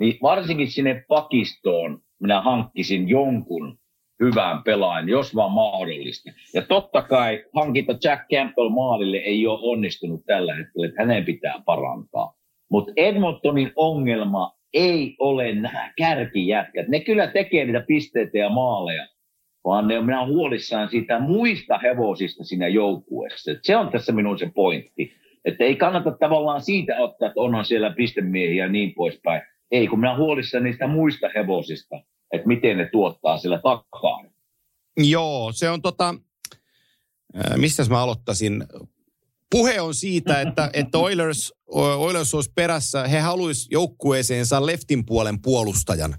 [0.00, 3.78] niin varsinkin sinne pakistoon minä hankkisin jonkun
[4.20, 6.30] hyvään pelaajan, jos vaan mahdollista.
[6.54, 11.62] Ja totta kai hankinta Jack Campbell maalille ei ole onnistunut tällä hetkellä, että hänen pitää
[11.66, 12.34] parantaa.
[12.70, 16.88] Mutta Edmontonin ongelma ei ole nämä kärkijätkät.
[16.88, 19.06] Ne kyllä tekee niitä pisteitä ja maaleja,
[19.64, 23.50] vaan ne on minä huolissaan siitä muista hevosista siinä joukkueessa.
[23.62, 25.12] Se on tässä minun se pointti.
[25.44, 29.42] Että ei kannata tavallaan siitä ottaa, että onhan siellä pistemiehiä ja niin poispäin.
[29.70, 32.00] Ei, kun minä huolissaan niistä muista hevosista
[32.34, 34.24] että miten ne tuottaa sillä takkaa.
[34.96, 36.14] Joo, se on tota,
[37.56, 38.64] mistä mä aloittaisin?
[39.50, 41.52] Puhe on siitä, että, että Oilers,
[41.96, 46.14] Oilers olisi perässä, he haluaisivat joukkueeseensa leftin puolen puolustajan,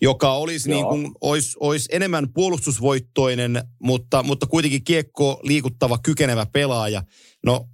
[0.00, 7.02] joka olisi, niin kuin, olisi, olisi enemmän puolustusvoittoinen, mutta, mutta kuitenkin kiekko liikuttava, kykenevä pelaaja.
[7.46, 7.68] No,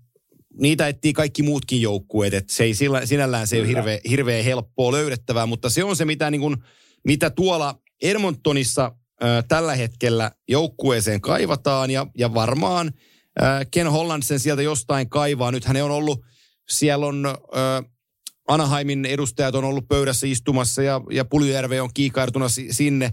[0.60, 4.44] niitä etsii kaikki muutkin joukkueet, että se ei sillä, sinällään se ei ole hirveän, hirveän
[4.44, 6.56] helppoa löydettävää, mutta se on se, mitä niin kuin,
[7.04, 8.84] mitä tuolla Edmontonissa
[9.22, 12.92] äh, tällä hetkellä joukkueeseen kaivataan ja, ja varmaan
[13.42, 15.52] äh, Ken Holland sen sieltä jostain kaivaa.
[15.52, 16.20] Nyt hän on ollut,
[16.68, 17.90] siellä on äh,
[18.48, 23.12] Anaheimin edustajat on ollut pöydässä istumassa ja, ja Puljujärve on kiikaartuna sinne.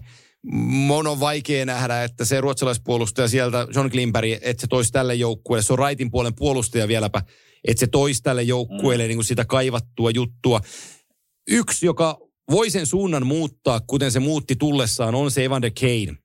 [0.52, 5.62] Mon on vaikea nähdä, että se ruotsalaispuolustaja sieltä, John Klimberg, että se toisi tälle joukkueelle,
[5.62, 7.22] se on raitin puolen puolustaja vieläpä,
[7.64, 9.08] että se toisi tälle joukkueelle mm.
[9.08, 10.60] niin kuin sitä kaivattua juttua.
[11.48, 12.18] Yksi, joka
[12.50, 16.18] voi sen suunnan muuttaa, kuten se muutti tullessaan, on se Evander Kane.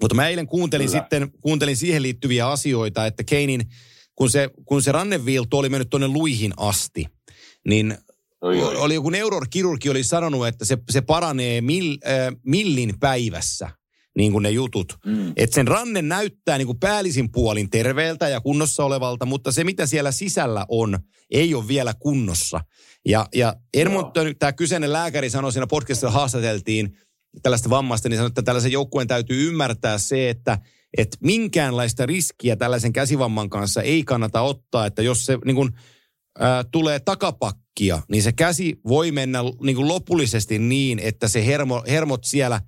[0.00, 1.00] Mutta mä eilen kuuntelin Kyllä.
[1.00, 3.62] sitten, kuuntelin siihen liittyviä asioita, että Kanein,
[4.14, 7.06] kun se, kun se ranneviilto oli mennyt tuonne luihin asti,
[7.68, 7.98] niin
[8.40, 8.76] Oi, oi.
[8.76, 13.70] oli joku neurokirurgi oli sanonut, että se, se paranee mil, äh, millin päivässä,
[14.16, 14.96] niin kuin ne jutut.
[15.06, 15.32] Mm.
[15.36, 19.86] Että sen ranne näyttää niin kuin päällisin puolin terveeltä ja kunnossa olevalta, mutta se mitä
[19.86, 20.98] siellä sisällä on,
[21.30, 22.60] ei ole vielä kunnossa.
[23.08, 26.98] Ja, ja Edmonton, tämä kyseinen lääkäri sanoi siinä podcastissa haastateltiin
[27.42, 30.58] tällaista vammasta, niin sanoi, että tällaisen joukkueen täytyy ymmärtää se, että
[30.98, 35.70] että minkäänlaista riskiä tällaisen käsivamman kanssa ei kannata ottaa, että jos se niin kuin,
[36.38, 41.84] ää, tulee takapakkia, niin se käsi voi mennä niin kuin lopullisesti niin, että se hermo,
[41.88, 42.60] hermot siellä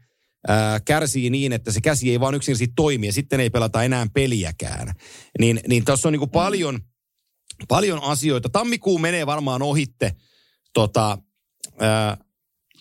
[0.48, 4.06] ää, kärsii niin, että se käsi ei vaan yksinkertaisesti toimi ja sitten ei pelata enää
[4.14, 4.94] peliäkään.
[5.38, 6.80] Niin, niin tuossa on niin kuin paljon,
[7.68, 8.48] paljon asioita.
[8.48, 10.12] Tammikuu menee varmaan ohitte
[10.74, 11.18] tota,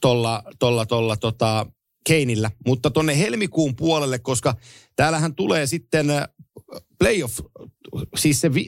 [0.02, 1.66] tolla, tolla, tolla, tota,
[2.08, 4.56] Keinillä, mutta tonne helmikuun puolelle, koska
[4.96, 6.08] täällähän tulee sitten
[7.00, 7.40] playoff,
[8.18, 8.68] siis se vi,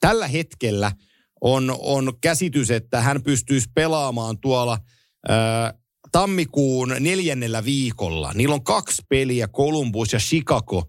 [0.00, 0.92] tällä hetkellä
[1.40, 4.78] on, on käsitys, että hän pystyisi pelaamaan tuolla
[5.28, 5.74] ää,
[6.12, 8.32] tammikuun neljännellä viikolla.
[8.34, 10.84] Niillä on kaksi peliä, Columbus ja Chicago,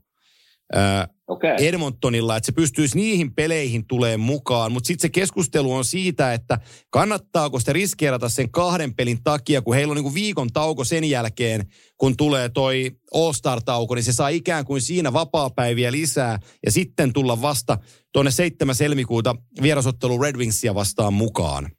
[0.74, 1.56] ää, Okay.
[1.60, 4.72] Edmontonilla, että se pystyisi niihin peleihin tulemaan mukaan.
[4.72, 6.60] Mutta sitten se keskustelu on siitä, että
[6.90, 11.66] kannattaako sitä riskeerata sen kahden pelin takia, kun heillä on niinku viikon tauko sen jälkeen,
[11.98, 17.42] kun tulee toi All-Star-tauko, niin se saa ikään kuin siinä vapaapäiviä lisää ja sitten tulla
[17.42, 17.78] vasta
[18.14, 18.76] tuonne 7.
[18.80, 21.70] helmikuuta vierasottelu Red Wingsia vastaan mukaan.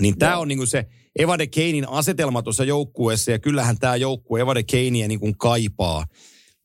[0.00, 0.86] Niin tämä on niinku se
[1.18, 6.04] Evade Kanein asetelma tuossa joukkueessa ja kyllähän tämä joukkue Evade Kanea niinku kaipaa.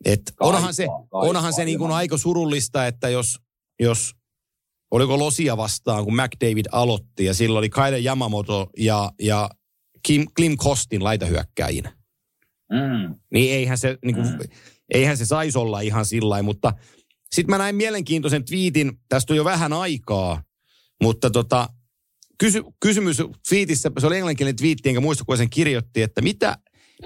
[0.05, 3.39] Et Kaipaa, onhan se, kaipaa, onhan se niin kuin aika surullista, että jos,
[3.79, 4.15] jos
[4.91, 9.49] oliko Losia vastaan, kun McDavid aloitti ja silloin oli Kyle Yamamoto ja, ja
[10.03, 11.97] Kim, Klim Kostin laitahyökkäjinä.
[12.71, 13.15] Mm.
[13.33, 14.39] Niin eihän se, niin kuin, Mm.
[14.93, 16.73] eihän se saisi olla ihan sillä mutta
[17.31, 20.43] sitten mä näin mielenkiintoisen twiitin, tästä on jo vähän aikaa,
[21.03, 21.69] mutta tota,
[22.37, 23.17] kysy, kysymys
[23.49, 26.57] twiitissä, se oli englanninkielinen twiitti, enkä muista, kun sen kirjoitti, että mitä,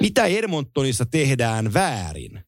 [0.01, 2.43] mitä Edmontonissa tehdään väärin?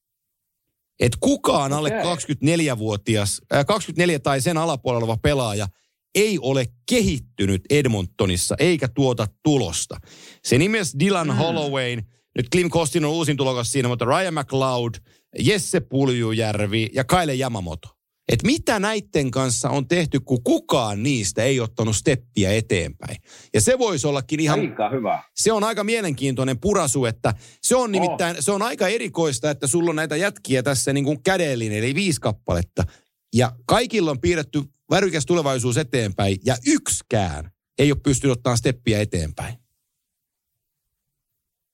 [0.99, 2.03] Että kukaan alle Okei.
[2.03, 5.67] 24-vuotias, äh, 24 tai sen alapuolella oleva pelaaja
[6.15, 9.97] ei ole kehittynyt Edmontonissa eikä tuota tulosta.
[10.43, 11.35] Se nimesi Dylan Mm.
[11.35, 12.03] Hollowayn,
[12.35, 14.93] nyt Klim Kostin on uusin tulokas siinä, mutta Ryan McLeod,
[15.39, 17.96] Jesse Puljujärvi ja Kaile Yamamoto.
[18.33, 23.17] Et mitä näiden kanssa on tehty, kun kukaan niistä ei ottanut steppiä eteenpäin.
[23.53, 25.23] Ja se voisi ollakin ihan Aika hyvä.
[25.35, 29.89] se on aika mielenkiintoinen purasu, että se on nimittäin, se on aika erikoista, että sulla
[29.89, 32.83] on näitä jätkiä tässä niin kuin kädellinen, eli viisi kappaletta.
[33.35, 39.55] Ja kaikilla on piirretty värykäs tulevaisuus eteenpäin, ja yksikään ei ole pystynyt ottamaan steppiä eteenpäin.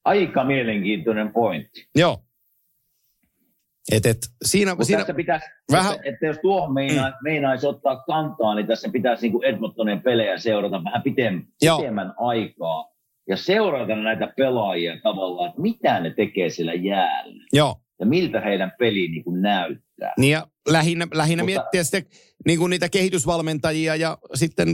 [0.05, 1.87] Aika mielenkiintoinen pointti.
[1.95, 2.23] Joo.
[3.91, 7.15] Et, et, siinä, siinä, tässä pitäisi, vähän- että, että jos tuohon meina, mm.
[7.23, 11.45] meinaisi ottaa kantaa, niin tässä pitäisi niin kuin Edmontonin pelejä seurata vähän pitem,
[11.77, 12.89] pitemmän aikaa.
[13.27, 17.43] Ja seurata näitä pelaajia tavallaan, että mitä ne tekee siellä jäällä.
[17.53, 17.75] joo.
[17.99, 20.13] Ja miltä heidän peli niin kuin näyttää.
[20.17, 22.05] Niin ja lähinnä, lähinnä Mutta- miettiä sitten
[22.45, 24.67] niin kuin niitä kehitysvalmentajia ja sitten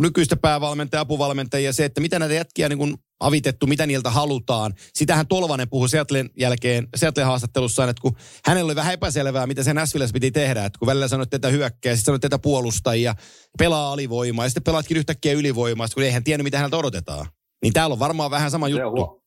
[0.00, 4.72] nykyistä päävalmentajia, apuvalmentajia, se, että mitä näitä jätkiä niin kuin avitettu, mitä niiltä halutaan.
[4.94, 8.16] Sitähän Tolvanen puhui Seattlen jälkeen, Seattlen haastattelussaan, että kun
[8.46, 11.92] hänellä oli vähän epäselvää, mitä sen Nashvillessä piti tehdä, että kun välillä sanoit tätä hyökkää,
[11.94, 13.14] sitten sanoit tätä puolustajia,
[13.58, 17.26] pelaa alivoimaa, ja sitten pelaatkin yhtäkkiä ylivoimaa, kun eihän tiennyt, mitä häneltä odotetaan.
[17.62, 18.96] Niin täällä on varmaan vähän sama Se on, juttu.
[18.96, 19.22] huo-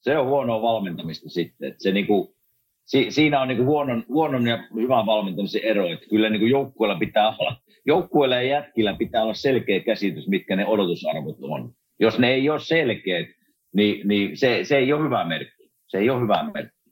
[0.00, 1.68] se on huonoa valmentamista sitten.
[1.68, 2.36] Että se niinku,
[2.84, 5.86] si, siinä on niinku huonon, huonon ja hyvän valmentamisen ero.
[5.92, 10.66] Että kyllä niinku joukkueella pitää olla, joukkueella ja jätkillä pitää olla selkeä käsitys, mitkä ne
[10.66, 11.74] odotusarvot on.
[12.00, 13.28] Jos ne ei ole selkeät,
[13.74, 15.70] niin, niin se, se ei ole hyvä merkki.
[15.88, 16.82] Se ei ole hyvä merkki.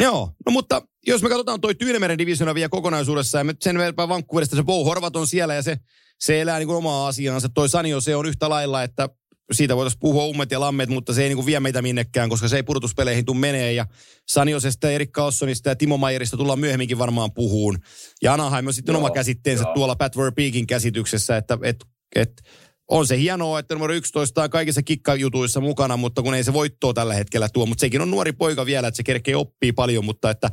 [0.00, 4.08] Joo, no mutta jos me katsotaan toi Tyynemeren divisiona vielä kokonaisuudessaan, ja me sen verran
[4.08, 5.76] Vancouverista se Bo Horvat on siellä ja se,
[6.18, 7.48] se elää niin kuin omaa asiaansa.
[7.48, 9.08] Toi Sanio se on yhtä lailla, että
[9.52, 12.48] siitä voitaisiin puhua ummet ja lammet, mutta se ei niin kuin vie meitä minnekään, koska
[12.48, 13.72] se ei pudotuspeleihin tule menee.
[13.72, 13.86] Ja
[14.28, 17.78] Saniosesta, Erik Carlsonista ja Timo Mayerista tullaan myöhemminkin varmaan puhuun.
[18.22, 19.74] Ja Anaheim on sitten Joo, oma käsitteensä joo.
[19.74, 21.76] tuolla Pat Verbeekin käsityksessä, että et,
[22.16, 22.42] et,
[22.90, 26.94] on se hienoa, että numero 11 on kaikissa kikkajutuissa mukana, mutta kun ei se voittoa
[26.94, 27.66] tällä hetkellä tuo.
[27.66, 30.50] Mutta sekin on nuori poika vielä, että se kerkee oppii paljon, mutta että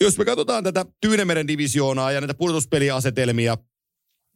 [0.00, 3.56] jos me katsotaan tätä Tyynemeren divisioonaa ja näitä pudotuspeliasetelmia,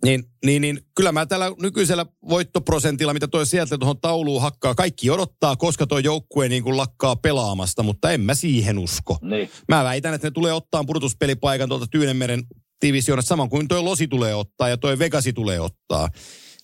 [0.04, 5.10] niin, niin, niin kyllä mä tällä nykyisellä voittoprosentilla, mitä toi sieltä tuohon tauluun hakkaa, kaikki
[5.10, 9.18] odottaa, koska toi joukkue niin kuin lakkaa pelaamasta, mutta en mä siihen usko.
[9.22, 9.50] Niin.
[9.68, 12.42] Mä väitän, että ne tulee ottaa pudotuspelipaikan tuolta Tyynemeren
[12.86, 16.08] divisioonasta saman kuin toi Losi tulee ottaa ja toi Vegasi tulee ottaa.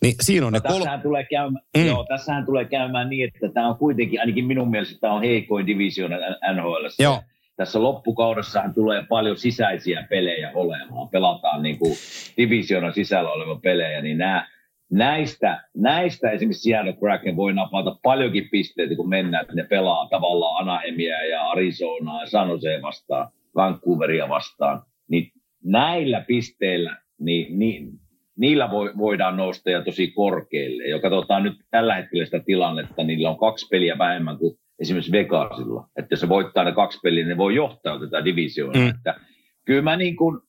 [0.02, 0.78] Niin siinä on ne No, kolme.
[0.78, 1.86] tässähän, tulee käymään, mm.
[1.86, 5.66] joo, tässähän tulee käymään niin, että tämä on kuitenkin, ainakin minun mielestä tämä on heikoin
[5.66, 6.16] divisioona
[6.54, 6.86] NHL.
[6.98, 7.22] Joo.
[7.56, 11.08] Tässä loppukaudessahan tulee paljon sisäisiä pelejä olemaan.
[11.08, 11.94] Pelataan niin kuin
[12.36, 14.46] divisioonan sisällä oleva pelejä, niin nämä,
[14.90, 20.62] näistä, näistä esimerkiksi Seattle Kraken voi napata paljonkin pisteitä, kun mennään, että ne pelaa tavallaan
[20.62, 24.82] Anaheimia ja Arizonaa ja San Jose vastaan, Vancouveria vastaan.
[25.08, 25.32] Niin
[25.64, 27.90] näillä pisteillä, niin, niin
[28.38, 30.84] niillä voi, voidaan nousta ja tosi korkealle.
[30.84, 35.89] Ja katsotaan nyt tällä hetkellä sitä tilannetta, niillä on kaksi peliä vähemmän kuin esimerkiksi Vegasilla.
[35.98, 38.82] Että jos se voittaa ne kaksi peliä, niin ne voi johtaa tätä divisioonaa.
[38.82, 38.89] Mm.
[38.89, 39.20] Että
[39.65, 40.40] kyllä mä niin kuin,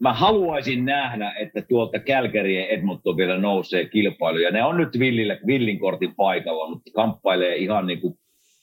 [0.00, 4.38] mä haluaisin nähdä, että tuolta Kälkäri ja Edmonton vielä nousee kilpailu.
[4.38, 8.14] Ja ne on nyt villille, villin kortin paikalla, mutta kamppailee ihan niin kuin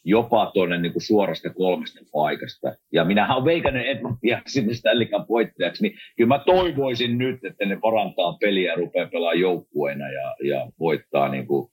[0.06, 2.76] jopa tuonne niin kuin suorasta kolmesta paikasta.
[2.94, 7.78] Ja minähän olen veikannut Edmontia sinne Stanley voittajaksi, niin kyllä mä toivoisin nyt, että ne
[7.82, 11.72] parantaa peliä ja rupeaa pelaamaan joukkueena ja, ja voittaa niin kuin,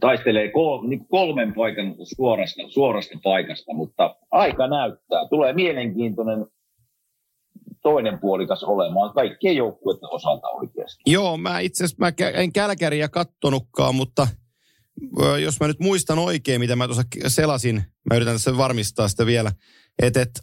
[0.00, 0.52] taistelee
[0.88, 5.28] niin kolmen paikan suorasta, suorasta paikasta, mutta aika näyttää.
[5.28, 6.46] Tulee mielenkiintoinen
[7.82, 11.02] toinen puolikas olemaan kaikkien joukkueiden osalta oikeasti.
[11.06, 14.28] Joo, mä itse asiassa mä en Kälkäriä kattonutkaan, mutta
[15.42, 19.52] jos mä nyt muistan oikein, mitä mä tuossa selasin, mä yritän tässä varmistaa sitä vielä,
[20.02, 20.40] että et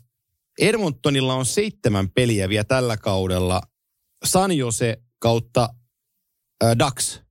[0.61, 3.61] Edmontonilla on seitsemän peliä vielä tällä kaudella
[4.26, 5.69] San Jose kautta
[6.80, 7.27] Dax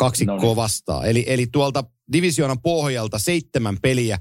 [0.00, 0.56] kaksikkoa no niin.
[0.56, 1.08] vastaan.
[1.08, 4.18] Eli, eli tuolta divisioonan pohjalta seitsemän peliä,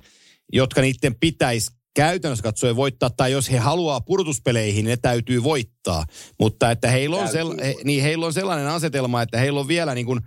[0.54, 6.06] jotka niiden pitäisi käytännössä katsoen voittaa, tai jos he haluaa pudotuspeleihin, ne täytyy voittaa.
[6.40, 9.96] Mutta että heillä on, sel, he, niin heillä on sellainen asetelma, että heillä on vielä
[9.96, 10.20] niin kuin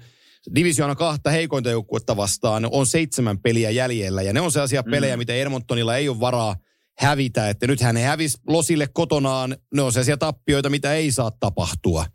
[0.54, 4.22] divisioona kahta heikointa joukkuetta vastaan, on seitsemän peliä jäljellä.
[4.22, 4.90] Ja ne on sellaisia mm.
[4.90, 6.56] pelejä, mitä Edmontonilla ei ole varaa
[6.98, 7.48] hävitä.
[7.48, 12.06] Että nythän he hävis Losille kotonaan, ne on sellaisia tappioita, mitä ei saa tapahtua.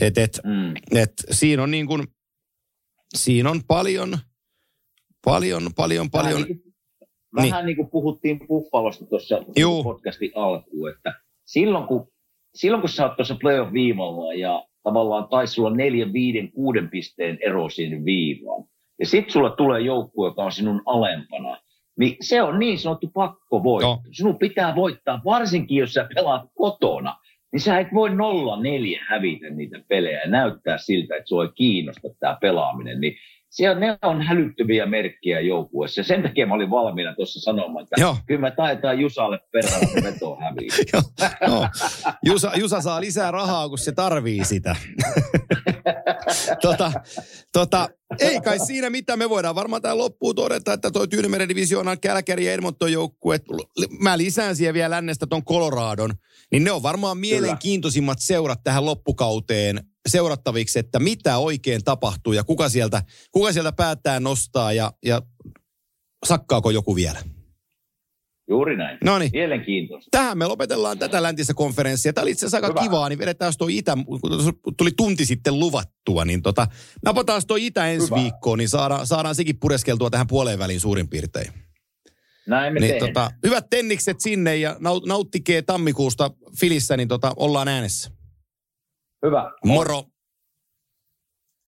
[0.00, 1.00] Et, et, mm.
[1.00, 2.06] et, siinä on niin kuin,
[3.16, 4.18] siinä on paljon,
[5.24, 6.42] paljon, paljon, paljon.
[6.42, 6.72] Niin
[7.36, 7.66] Vähän niin.
[7.66, 9.42] niin kuin puhuttiin Buffalosta tuossa
[9.84, 12.08] podcastin alkuun, että silloin kun,
[12.54, 17.38] silloin kun sä oot tuossa playoff viivalla ja tavallaan taisi sulla neljän, viiden, kuuden pisteen
[17.46, 18.64] ero sinne viivaan,
[18.98, 21.60] ja sitten sulla tulee joukkue, joka on sinun alempana,
[21.98, 24.02] niin se on niin sanottu pakko voittaa.
[24.12, 27.16] Sinun pitää voittaa, varsinkin jos sä pelaat kotona.
[27.52, 31.50] Niin sä et voi nolla neljä hävitä niitä pelejä ja näyttää siltä, että sua ei
[31.54, 33.00] kiinnosta tämä pelaaminen.
[33.00, 33.16] Niin
[33.52, 36.02] se on, ne on hälyttäviä merkkiä joukkueessa.
[36.02, 38.16] Sen takia mä olin valmiina tuossa sanomaan, että Joo.
[38.26, 41.02] kyllä mä taitaa Jusalle perään, että veto häviää.
[41.48, 41.68] no.
[42.26, 44.76] Jusa, Jusa saa lisää rahaa, kun se tarvii sitä.
[46.62, 46.92] tota,
[47.52, 47.88] tota,
[48.18, 49.18] ei kai siinä mitään.
[49.18, 53.40] Me voidaan varmaan tähän loppuun todeta, että toi Tyynemeren divisioonan Kälkäri ja Edmonton joukkue,
[54.00, 56.10] mä lisään siihen vielä lännestä ton Coloradon,
[56.52, 62.68] niin ne on varmaan mielenkiintoisimmat seurat tähän loppukauteen seurattaviksi, että mitä oikein tapahtuu ja kuka
[62.68, 65.22] sieltä, kuka sieltä päättää nostaa ja, ja
[66.26, 67.22] sakkaako joku vielä.
[68.48, 68.98] Juuri näin.
[69.04, 69.30] No niin.
[69.32, 70.08] Mielenkiintoista.
[70.10, 72.12] Tähän me lopetellaan tätä läntistä konferenssia.
[72.12, 72.80] Tämä oli itse asiassa aika Hyvä.
[72.80, 73.96] kivaa, niin vedetään tuo Itä,
[74.62, 76.66] kun tuli tunti sitten luvattua, niin tota,
[77.04, 78.16] napataan tuo Itä ensi Hyvä.
[78.16, 81.52] viikkoon, niin saadaan, saadaan sekin pureskeltua tähän puoleen väliin suurin piirtein.
[82.46, 84.76] Näin me niin, tota, hyvät tennikset sinne ja
[85.06, 86.30] nauttikee tammikuusta
[86.60, 88.10] Filissä, niin tota, ollaan äänessä.
[89.22, 89.52] Hyvä.
[89.64, 90.11] Moro.